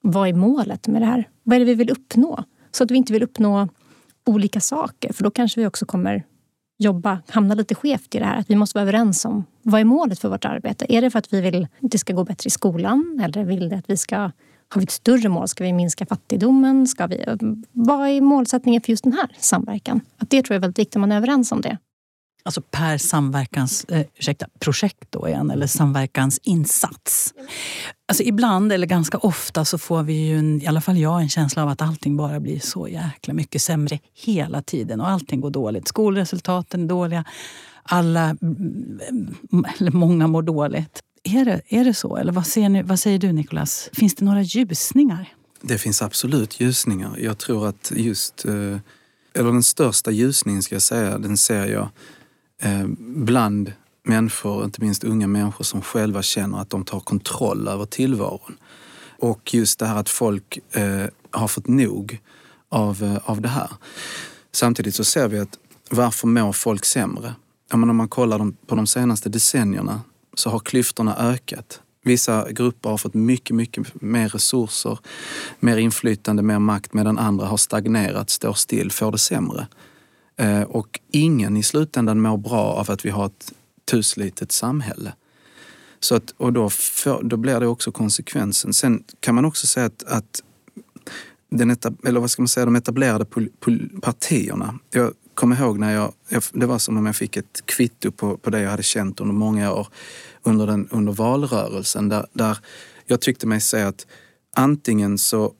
vad 0.00 0.28
är 0.28 0.32
målet 0.32 0.88
med 0.88 1.02
det 1.02 1.06
här? 1.06 1.28
Vad 1.42 1.56
är 1.56 1.60
det 1.60 1.64
vi 1.64 1.74
vill 1.74 1.90
uppnå? 1.90 2.44
Så 2.72 2.84
att 2.84 2.90
vi 2.90 2.96
inte 2.96 3.12
vill 3.12 3.22
uppnå 3.22 3.68
olika 4.26 4.60
saker 4.60 5.12
för 5.12 5.24
då 5.24 5.30
kanske 5.30 5.60
vi 5.60 5.66
också 5.66 5.86
kommer 5.86 6.24
jobba, 6.78 7.18
hamna 7.28 7.54
lite 7.54 7.74
skevt 7.74 8.14
i 8.14 8.18
det 8.18 8.24
här. 8.24 8.36
Att 8.36 8.50
vi 8.50 8.56
måste 8.56 8.78
vara 8.78 8.82
överens 8.82 9.24
om 9.24 9.44
vad 9.62 9.80
är 9.80 9.84
målet 9.84 10.18
för 10.18 10.28
vårt 10.28 10.44
arbete? 10.44 10.86
Är 10.88 11.02
det 11.02 11.10
för 11.10 11.18
att 11.18 11.32
vi 11.32 11.40
vill 11.40 11.68
att 11.82 11.90
det 11.90 11.98
ska 11.98 12.12
gå 12.12 12.24
bättre 12.24 12.48
i 12.48 12.50
skolan? 12.50 13.20
Eller 13.24 13.44
vill 13.44 13.68
det 13.68 13.76
att 13.76 13.90
vi 13.90 13.96
ska 13.96 14.30
har 14.68 14.80
vi 14.80 14.84
ett 14.84 14.90
större 14.90 15.28
mål? 15.28 15.48
Ska 15.48 15.64
vi 15.64 15.72
minska 15.72 16.06
fattigdomen? 16.06 16.86
Ska 16.86 17.06
vi, 17.06 17.24
vad 17.72 18.08
är 18.08 18.20
målsättningen 18.20 18.80
för 18.80 18.90
just 18.90 19.04
den 19.04 19.12
här 19.12 19.28
samverkan? 19.38 20.00
Att 20.16 20.30
det 20.30 20.42
tror 20.42 20.54
jag 20.54 20.56
är 20.56 20.60
väldigt 20.60 20.78
viktigt 20.78 20.96
att 20.96 21.00
man 21.00 21.12
är 21.12 21.16
överens 21.16 21.52
om 21.52 21.60
det. 21.60 21.78
Alltså 22.46 22.60
per 22.60 22.98
samverkans, 22.98 23.84
eh, 23.84 24.06
ursäkta, 24.18 24.46
projekt 24.58 25.06
då 25.10 25.28
igen, 25.28 25.50
eller 25.50 25.66
samverkansinsats. 25.66 27.34
Alltså 28.08 28.22
ibland, 28.22 28.72
eller 28.72 28.86
ganska 28.86 29.18
ofta, 29.18 29.64
så 29.64 29.78
får 29.78 30.02
vi 30.02 30.12
ju, 30.12 30.38
en, 30.38 30.62
i 30.62 30.66
alla 30.66 30.80
fall 30.80 30.98
jag, 30.98 31.20
en 31.20 31.28
känsla 31.28 31.62
av 31.62 31.68
att 31.68 31.82
allting 31.82 32.16
bara 32.16 32.40
blir 32.40 32.60
så 32.60 32.88
jäkla 32.88 33.34
mycket 33.34 33.62
sämre 33.62 33.98
hela 34.14 34.62
tiden. 34.62 35.00
Och 35.00 35.08
allting 35.08 35.40
går 35.40 35.50
dåligt. 35.50 35.88
Skolresultaten 35.88 36.84
är 36.84 36.88
dåliga. 36.88 37.24
Alla, 37.82 38.24
mm, 38.24 39.00
mm, 39.52 39.64
eller 39.78 39.90
många 39.90 40.26
mår 40.26 40.42
dåligt. 40.42 41.02
Är 41.22 41.44
det, 41.44 41.60
är 41.68 41.84
det 41.84 41.94
så? 41.94 42.16
Eller 42.16 42.32
vad, 42.32 42.46
ser 42.46 42.68
ni, 42.68 42.82
vad 42.82 43.00
säger 43.00 43.18
du 43.18 43.32
Nicolas? 43.32 43.90
Finns 43.92 44.14
det 44.14 44.24
några 44.24 44.42
ljusningar? 44.42 45.34
Det 45.60 45.78
finns 45.78 46.02
absolut 46.02 46.60
ljusningar. 46.60 47.16
Jag 47.18 47.38
tror 47.38 47.68
att 47.68 47.92
just, 47.96 48.44
eh, 48.44 48.78
eller 49.34 49.52
den 49.52 49.62
största 49.62 50.10
ljusningen 50.10 50.62
ska 50.62 50.74
jag 50.74 50.82
säga, 50.82 51.18
den 51.18 51.36
ser 51.36 51.66
jag 51.66 51.88
Eh, 52.62 52.86
bland 52.98 53.72
människor, 54.04 54.64
inte 54.64 54.80
minst 54.80 55.04
unga 55.04 55.26
människor 55.26 55.64
som 55.64 55.82
själva 55.82 56.22
känner 56.22 56.58
att 56.58 56.70
de 56.70 56.84
tar 56.84 57.00
kontroll 57.00 57.68
över 57.68 57.84
tillvaron. 57.84 58.56
Och 59.18 59.54
just 59.54 59.78
det 59.78 59.86
här 59.86 59.96
att 59.96 60.08
folk 60.08 60.58
eh, 60.72 61.06
har 61.30 61.48
fått 61.48 61.68
nog 61.68 62.20
av, 62.68 63.02
eh, 63.02 63.30
av 63.30 63.40
det 63.40 63.48
här. 63.48 63.70
Samtidigt 64.52 64.94
så 64.94 65.04
ser 65.04 65.28
vi 65.28 65.38
att 65.38 65.58
varför 65.90 66.28
mår 66.28 66.52
folk 66.52 66.84
sämre? 66.84 67.34
Ja, 67.70 67.76
men 67.76 67.90
om 67.90 67.96
man 67.96 68.08
kollar 68.08 68.52
på 68.66 68.74
de 68.74 68.86
senaste 68.86 69.28
decennierna 69.28 70.00
så 70.34 70.50
har 70.50 70.58
klyftorna 70.58 71.16
ökat. 71.16 71.80
Vissa 72.04 72.52
grupper 72.52 72.90
har 72.90 72.96
fått 72.96 73.14
mycket, 73.14 73.56
mycket 73.56 74.02
mer 74.02 74.28
resurser, 74.28 74.98
mer 75.60 75.76
inflytande, 75.76 76.42
mer 76.42 76.58
makt 76.58 76.94
medan 76.94 77.18
andra 77.18 77.46
har 77.46 77.56
stagnerat, 77.56 78.30
står 78.30 78.52
still, 78.52 78.92
får 78.92 79.12
det 79.12 79.18
sämre. 79.18 79.66
Eh, 80.36 80.62
och 80.62 81.00
ingen 81.10 81.56
i 81.56 81.62
slutändan 81.62 82.20
mår 82.20 82.36
bra 82.36 82.62
av 82.62 82.90
att 82.90 83.04
vi 83.04 83.10
har 83.10 83.26
ett 83.26 83.52
tuslitet 83.84 84.52
samhälle. 84.52 85.12
Så 86.00 86.14
att, 86.14 86.34
och 86.36 86.52
då, 86.52 86.70
för, 86.70 87.22
då 87.22 87.36
blir 87.36 87.60
det 87.60 87.66
också 87.66 87.92
konsekvensen. 87.92 88.74
Sen 88.74 89.04
kan 89.20 89.34
man 89.34 89.44
också 89.44 89.66
säga 89.66 89.86
att, 89.86 90.02
att 90.02 90.42
den 91.50 91.70
etab, 91.70 92.06
eller 92.06 92.20
vad 92.20 92.30
ska 92.30 92.42
man 92.42 92.48
säga, 92.48 92.64
de 92.64 92.76
etablerade 92.76 93.24
pol, 93.24 93.48
pol, 93.60 93.90
partierna. 94.02 94.78
Jag 94.90 95.12
kommer 95.34 95.60
ihåg 95.60 95.78
när 95.78 95.94
jag, 95.94 96.12
det 96.52 96.66
var 96.66 96.78
som 96.78 96.96
om 96.96 97.06
jag 97.06 97.16
fick 97.16 97.36
ett 97.36 97.62
kvitto 97.66 98.10
på, 98.10 98.36
på 98.36 98.50
det 98.50 98.60
jag 98.60 98.70
hade 98.70 98.82
känt 98.82 99.20
under 99.20 99.34
många 99.34 99.72
år 99.72 99.88
under, 100.42 100.66
den, 100.66 100.88
under 100.90 101.12
valrörelsen 101.12 102.08
där, 102.08 102.26
där 102.32 102.58
jag 103.06 103.20
tyckte 103.20 103.46
mig 103.46 103.60
se 103.60 103.82
att 103.82 104.06
antingen 104.56 105.18
så 105.18 105.52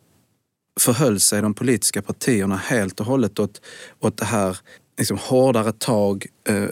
förhöll 0.80 1.20
sig 1.20 1.42
de 1.42 1.54
politiska 1.54 2.02
partierna 2.02 2.56
helt 2.56 3.00
och 3.00 3.06
hållet 3.06 3.38
åt, 3.38 3.60
åt 4.00 4.16
det 4.16 4.24
här 4.24 4.58
liksom, 4.98 5.18
hårdare 5.18 5.72
tag, 5.72 6.26
eh, 6.48 6.68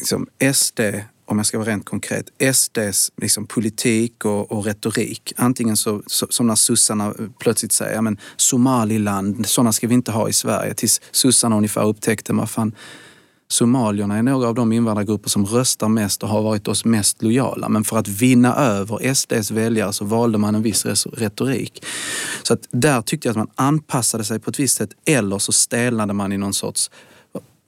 liksom 0.00 0.26
SD 0.54 0.80
om 1.24 1.36
jag 1.36 1.46
ska 1.46 1.58
vara 1.58 1.68
rent 1.68 1.84
konkret, 1.84 2.26
SDs 2.54 3.12
liksom, 3.16 3.46
politik 3.46 4.24
och, 4.24 4.52
och 4.52 4.64
retorik. 4.64 5.32
Antingen 5.36 5.76
så, 5.76 6.02
så, 6.06 6.26
som 6.30 6.46
när 6.46 6.54
sossarna 6.54 7.14
plötsligt 7.38 7.72
säger, 7.72 7.94
ja 7.94 8.02
men 8.02 8.18
Somaliland, 8.36 9.46
sådana 9.46 9.72
ska 9.72 9.86
vi 9.86 9.94
inte 9.94 10.12
ha 10.12 10.28
i 10.28 10.32
Sverige. 10.32 10.74
Tills 10.74 11.00
sossarna 11.10 11.56
ungefär 11.56 11.84
upptäckte, 11.86 12.32
vad 12.32 12.50
fan, 12.50 12.74
somalierna 13.48 14.18
är 14.18 14.22
några 14.22 14.48
av 14.48 14.54
de 14.54 14.72
invandrargrupper 14.72 15.30
som 15.30 15.46
röstar 15.46 15.88
mest 15.88 16.22
och 16.22 16.28
har 16.28 16.42
varit 16.42 16.68
oss 16.68 16.84
mest 16.84 17.22
lojala. 17.22 17.68
Men 17.68 17.84
för 17.84 17.98
att 17.98 18.08
vinna 18.08 18.54
över 18.54 19.14
SDs 19.14 19.50
väljare 19.50 19.92
så 19.92 20.04
valde 20.04 20.38
man 20.38 20.54
en 20.54 20.62
viss 20.62 21.06
retorik. 21.12 21.84
Så 22.42 22.54
att 22.54 22.68
där 22.70 23.02
tyckte 23.02 23.28
jag 23.28 23.32
att 23.32 23.36
man 23.36 23.50
anpassade 23.54 24.24
sig 24.24 24.40
på 24.40 24.50
ett 24.50 24.60
visst 24.60 24.76
sätt 24.76 24.90
eller 25.06 25.38
så 25.38 25.52
stelnade 25.52 26.12
man 26.12 26.32
i 26.32 26.38
någon 26.38 26.54
sorts 26.54 26.90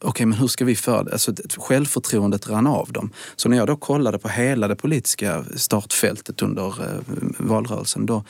okay, 0.08 0.26
men 0.26 0.38
hur 0.38 0.48
ska 0.48 0.64
vi 0.64 0.76
för? 0.76 1.12
Alltså, 1.12 1.34
självförtroendet 1.56 2.48
rann 2.48 2.66
av 2.66 2.92
dem. 2.92 3.10
Så 3.36 3.48
när 3.48 3.56
jag 3.56 3.66
då 3.66 3.76
kollade 3.76 4.18
på 4.18 4.28
hela 4.28 4.68
det 4.68 4.76
politiska 4.76 5.44
startfältet 5.56 6.42
under 6.42 6.66
eh, 6.66 7.00
valrörelsen, 7.38 8.06
då, 8.06 8.24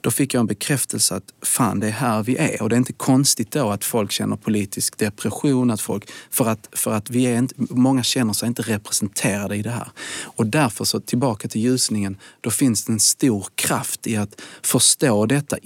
då 0.00 0.10
fick 0.10 0.34
jag 0.34 0.40
en 0.40 0.46
bekräftelse 0.46 1.14
att 1.14 1.24
fan, 1.42 1.80
det 1.80 1.86
är 1.86 1.90
här 1.90 2.22
vi 2.22 2.36
är. 2.36 2.62
Och 2.62 2.68
det 2.68 2.74
är 2.74 2.78
inte 2.78 2.92
konstigt 2.92 3.50
då 3.50 3.70
att 3.70 3.84
folk 3.84 4.12
känner 4.12 4.36
politisk 4.36 4.98
depression, 4.98 5.70
att 5.70 5.80
folk, 5.80 6.10
för 6.30 6.48
att, 6.48 6.68
för 6.72 6.92
att 6.92 7.10
vi 7.10 7.24
är 7.24 7.38
inte, 7.38 7.54
många 7.58 8.02
känner 8.02 8.32
sig 8.32 8.48
inte 8.48 8.62
representerade 8.62 9.56
i 9.56 9.62
det 9.62 9.70
här. 9.70 9.88
Och 10.24 10.46
därför, 10.46 10.84
så 10.84 11.00
tillbaka 11.00 11.48
till 11.48 11.60
ljusningen, 11.60 12.16
då 12.40 12.50
finns 12.50 12.84
det 12.84 12.92
en 12.92 13.00
stor 13.00 13.46
kraft 13.54 14.06
i 14.06 14.16
att 14.16 14.40
förstå 14.62 15.26
detta 15.26 15.56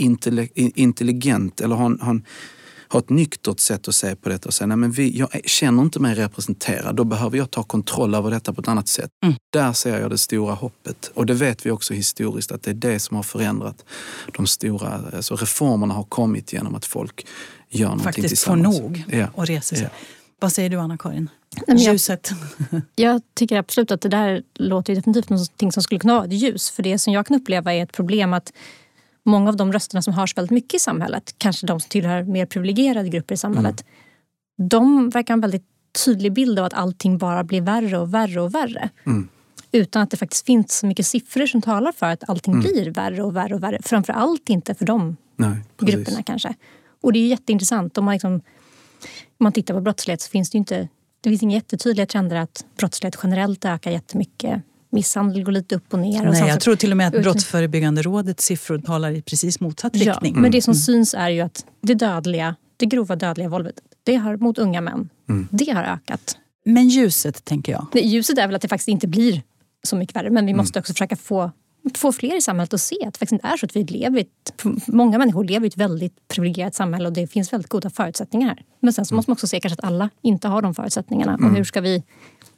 intelligent, 0.56 1.60
eller 1.60 1.76
ha 1.76 1.86
en, 1.86 2.00
ha 2.00 2.10
en 2.10 2.24
ha 2.88 2.98
ett 2.98 3.10
nyktert 3.10 3.60
sätt 3.60 3.88
att 3.88 3.94
se 3.94 4.16
på 4.16 4.28
detta 4.28 4.48
och 4.48 4.54
säga, 4.54 4.66
nej 4.66 4.76
men 4.76 4.90
vi, 4.90 5.18
jag 5.18 5.40
känner 5.44 5.82
inte 5.82 6.00
mig 6.00 6.14
representerad, 6.14 6.96
då 6.96 7.04
behöver 7.04 7.38
jag 7.38 7.50
ta 7.50 7.62
kontroll 7.62 8.14
över 8.14 8.30
detta 8.30 8.52
på 8.52 8.60
ett 8.60 8.68
annat 8.68 8.88
sätt. 8.88 9.10
Mm. 9.24 9.34
Där 9.52 9.72
ser 9.72 10.00
jag 10.00 10.10
det 10.10 10.18
stora 10.18 10.54
hoppet. 10.54 11.10
Och 11.14 11.26
det 11.26 11.34
vet 11.34 11.66
vi 11.66 11.70
också 11.70 11.94
historiskt 11.94 12.52
att 12.52 12.62
det 12.62 12.70
är 12.70 12.74
det 12.74 13.00
som 13.00 13.16
har 13.16 13.22
förändrat 13.22 13.84
de 14.36 14.46
stora, 14.46 15.02
alltså 15.16 15.36
reformerna 15.36 15.94
har 15.94 16.04
kommit 16.04 16.52
genom 16.52 16.74
att 16.74 16.84
folk 16.84 17.26
gör 17.70 17.86
någonting 17.86 18.04
Faktiskt 18.04 18.28
tillsammans. 18.28 18.76
får 18.76 18.82
nog 18.82 19.30
och 19.34 19.46
reser 19.46 19.76
sig. 19.76 19.84
Ja. 19.92 20.06
Vad 20.40 20.52
säger 20.52 20.70
du 20.70 20.76
Anna-Karin? 20.76 21.30
Ljuset? 21.76 22.30
Jag 22.94 23.22
tycker 23.34 23.56
absolut 23.56 23.90
att 23.90 24.00
det 24.00 24.08
där 24.08 24.42
låter 24.54 24.94
definitivt 24.94 25.28
någonting 25.28 25.72
som 25.72 25.82
skulle 25.82 25.98
kunna 25.98 26.14
vara 26.14 26.24
ett 26.24 26.32
ljus. 26.32 26.70
För 26.70 26.82
det 26.82 26.98
som 26.98 27.12
jag 27.12 27.26
kan 27.26 27.36
uppleva 27.36 27.74
är 27.74 27.82
ett 27.82 27.92
problem 27.92 28.32
att 28.32 28.52
många 29.26 29.48
av 29.48 29.56
de 29.56 29.72
rösterna 29.72 30.02
som 30.02 30.14
hörs 30.14 30.36
väldigt 30.36 30.50
mycket 30.50 30.74
i 30.74 30.78
samhället, 30.78 31.34
kanske 31.38 31.66
de 31.66 31.80
som 31.80 31.88
tillhör 31.88 32.22
mer 32.22 32.46
privilegierade 32.46 33.08
grupper 33.08 33.34
i 33.34 33.38
samhället, 33.38 33.84
mm. 34.58 34.68
de 34.68 35.10
verkar 35.10 35.34
ha 35.34 35.36
en 35.36 35.40
väldigt 35.40 35.66
tydlig 36.04 36.32
bild 36.32 36.58
av 36.58 36.64
att 36.64 36.74
allting 36.74 37.18
bara 37.18 37.44
blir 37.44 37.60
värre 37.60 37.98
och 37.98 38.14
värre 38.14 38.40
och 38.40 38.54
värre. 38.54 38.88
Mm. 39.06 39.28
Utan 39.72 40.02
att 40.02 40.10
det 40.10 40.16
faktiskt 40.16 40.46
finns 40.46 40.78
så 40.78 40.86
mycket 40.86 41.06
siffror 41.06 41.46
som 41.46 41.62
talar 41.62 41.92
för 41.92 42.06
att 42.06 42.28
allting 42.28 42.54
mm. 42.54 42.64
blir 42.64 42.90
värre 42.90 43.22
och 43.22 43.36
värre 43.36 43.54
och 43.54 43.62
värre. 43.62 43.78
Framför 43.82 44.12
allt 44.12 44.48
inte 44.48 44.74
för 44.74 44.84
de 44.84 45.16
Nej, 45.36 45.56
grupperna 45.78 46.22
kanske. 46.22 46.54
Och 47.00 47.12
det 47.12 47.18
är 47.18 47.26
jätteintressant. 47.26 47.98
Om 47.98 48.04
man, 48.04 48.14
liksom, 48.14 48.32
om 48.32 48.42
man 49.38 49.52
tittar 49.52 49.74
på 49.74 49.80
brottslighet 49.80 50.20
så 50.20 50.30
finns 50.30 50.50
det 50.50 50.58
inte 50.58 50.88
det 51.20 51.30
finns 51.30 51.42
inga 51.42 51.54
jättetydliga 51.54 52.06
trender 52.06 52.36
att 52.36 52.64
brottslighet 52.78 53.18
generellt 53.22 53.64
ökar 53.64 53.90
jättemycket 53.90 54.62
misshandel 54.96 55.44
går 55.44 55.52
lite 55.52 55.74
upp 55.74 55.92
och 55.92 55.98
ner. 55.98 56.26
Och 56.26 56.32
Nej, 56.32 56.48
jag 56.48 56.60
tror 56.60 56.76
till 56.76 56.90
och 56.90 56.96
med 56.96 57.06
att 57.06 57.22
Brottsförebyggande 57.22 58.02
rådets 58.02 58.44
siffror 58.44 58.78
talar 58.78 59.10
i 59.10 59.22
precis 59.22 59.60
motsatt 59.60 59.96
ja, 59.96 60.12
riktning. 60.12 60.40
Men 60.40 60.50
det 60.50 60.62
som 60.62 60.72
mm. 60.72 60.80
syns 60.80 61.14
är 61.14 61.28
ju 61.28 61.40
att 61.40 61.64
det 61.82 61.94
dödliga, 61.94 62.56
det 62.76 62.86
grova 62.86 63.16
dödliga 63.16 63.48
våldet, 63.48 63.74
det 64.02 64.16
har, 64.16 64.36
mot 64.36 64.58
unga 64.58 64.80
män, 64.80 65.08
mm. 65.28 65.48
det 65.50 65.70
har 65.70 65.84
ökat. 65.84 66.36
Men 66.64 66.88
ljuset, 66.88 67.44
tänker 67.44 67.72
jag? 67.72 67.86
Det, 67.92 68.00
ljuset 68.00 68.38
är 68.38 68.46
väl 68.46 68.56
att 68.56 68.62
det 68.62 68.68
faktiskt 68.68 68.88
inte 68.88 69.08
blir 69.08 69.42
så 69.82 69.96
mycket 69.96 70.16
värre. 70.16 70.30
Men 70.30 70.46
vi 70.46 70.52
mm. 70.52 70.62
måste 70.62 70.78
också 70.78 70.92
försöka 70.92 71.16
få 71.16 71.50
få 71.94 72.12
fler 72.12 72.36
i 72.36 72.40
samhället 72.40 72.74
att 72.74 72.80
se 72.80 72.96
att 73.06 73.14
det 73.14 73.18
faktiskt 73.18 73.32
inte 73.32 73.46
är 73.46 73.56
så 73.56 73.66
att 73.66 73.76
vi 73.76 73.84
lever 73.84 74.20
ett, 74.20 74.64
Många 74.86 75.18
människor 75.18 75.44
lever 75.44 75.66
i 75.66 75.68
ett 75.68 75.76
väldigt 75.76 76.28
privilegierat 76.28 76.74
samhälle 76.74 77.06
och 77.06 77.12
det 77.12 77.26
finns 77.26 77.52
väldigt 77.52 77.68
goda 77.68 77.90
förutsättningar 77.90 78.48
här. 78.48 78.64
Men 78.80 78.92
sen 78.92 79.04
så 79.04 79.14
mm. 79.14 79.16
måste 79.16 79.30
man 79.30 79.34
också 79.34 79.46
se 79.46 79.60
kanske 79.60 79.74
att 79.74 79.84
alla 79.84 80.10
inte 80.22 80.48
har 80.48 80.62
de 80.62 80.74
förutsättningarna. 80.74 81.34
Mm. 81.34 81.50
Och 81.50 81.56
hur 81.56 81.64
ska 81.64 81.80
vi 81.80 82.02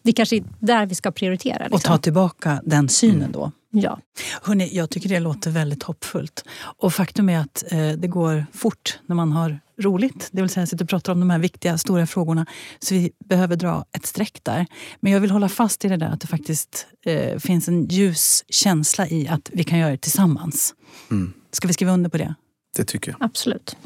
det 0.02 0.12
kanske 0.12 0.36
är 0.36 0.44
där 0.60 0.86
vi 0.86 0.94
ska 0.94 1.10
prioritera. 1.10 1.58
Liksom. 1.58 1.74
Och 1.74 1.82
ta 1.82 1.98
tillbaka 1.98 2.62
den 2.64 2.88
synen 2.88 3.32
då. 3.32 3.52
Ja. 3.70 3.98
Hörrni, 4.42 4.70
jag 4.72 4.90
tycker 4.90 5.08
det 5.08 5.20
låter 5.20 5.50
väldigt 5.50 5.82
hoppfullt. 5.82 6.44
Och 6.60 6.94
faktum 6.94 7.28
är 7.28 7.38
att 7.38 7.64
eh, 7.72 7.90
det 7.90 8.08
går 8.08 8.46
fort 8.52 8.98
när 9.06 9.16
man 9.16 9.32
har 9.32 9.60
roligt. 9.80 10.28
Det 10.32 10.40
vill 10.40 10.50
säga 10.50 10.66
sitter 10.66 10.84
och 10.84 10.88
pratar 10.88 11.12
om 11.12 11.20
de 11.20 11.30
här 11.30 11.38
viktiga, 11.38 11.78
stora 11.78 12.06
frågorna. 12.06 12.46
Så 12.78 12.94
vi 12.94 13.12
behöver 13.24 13.56
dra 13.56 13.84
ett 13.92 14.06
streck 14.06 14.40
där. 14.42 14.66
Men 15.00 15.12
jag 15.12 15.20
vill 15.20 15.30
hålla 15.30 15.48
fast 15.48 15.84
i 15.84 15.88
det 15.88 15.96
där 15.96 16.08
att 16.08 16.20
det 16.20 16.26
faktiskt 16.26 16.86
eh, 17.06 17.38
finns 17.38 17.68
en 17.68 17.84
ljus 17.84 18.44
känsla 18.48 19.08
i 19.08 19.28
att 19.28 19.50
vi 19.52 19.64
kan 19.64 19.78
göra 19.78 19.90
det 19.90 19.98
tillsammans. 19.98 20.74
Mm. 21.10 21.32
Ska 21.52 21.68
vi 21.68 21.74
skriva 21.74 21.92
under 21.92 22.10
på 22.10 22.18
det? 22.18 22.34
Det 22.76 22.84
tycker 22.84 23.10
jag. 23.10 23.22
Absolut. 23.22 23.76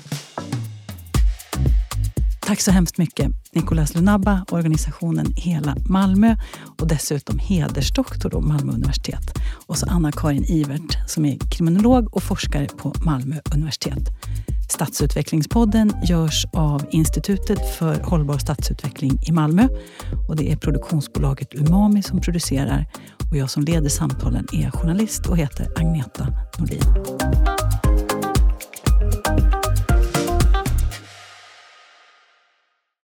Tack 2.46 2.60
så 2.60 2.70
hemskt 2.70 2.98
mycket 2.98 3.30
Nicolas 3.52 3.94
Lunabba, 3.94 4.44
organisationen 4.50 5.26
Hela 5.36 5.76
Malmö 5.88 6.36
och 6.80 6.88
dessutom 6.88 7.38
hedersdoktor 7.38 8.30
på 8.30 8.40
Malmö 8.40 8.72
universitet. 8.72 9.34
Och 9.66 9.78
så 9.78 9.86
Anna-Karin 9.90 10.44
Ivert 10.44 11.10
som 11.10 11.24
är 11.24 11.38
kriminolog 11.50 12.16
och 12.16 12.22
forskare 12.22 12.66
på 12.66 12.94
Malmö 13.04 13.36
universitet. 13.54 14.08
Stadsutvecklingspodden 14.72 15.92
görs 16.04 16.46
av 16.52 16.86
Institutet 16.90 17.76
för 17.78 18.00
hållbar 18.00 18.38
stadsutveckling 18.38 19.22
i 19.28 19.32
Malmö. 19.32 19.68
Och 20.28 20.36
det 20.36 20.52
är 20.52 20.56
produktionsbolaget 20.56 21.54
Umami 21.54 22.02
som 22.02 22.20
producerar. 22.20 22.86
Och 23.30 23.36
jag 23.36 23.50
som 23.50 23.62
leder 23.64 23.88
samtalen 23.88 24.46
är 24.52 24.70
journalist 24.70 25.26
och 25.26 25.36
heter 25.38 25.68
Agneta 25.76 26.26
Nordin. 26.58 26.82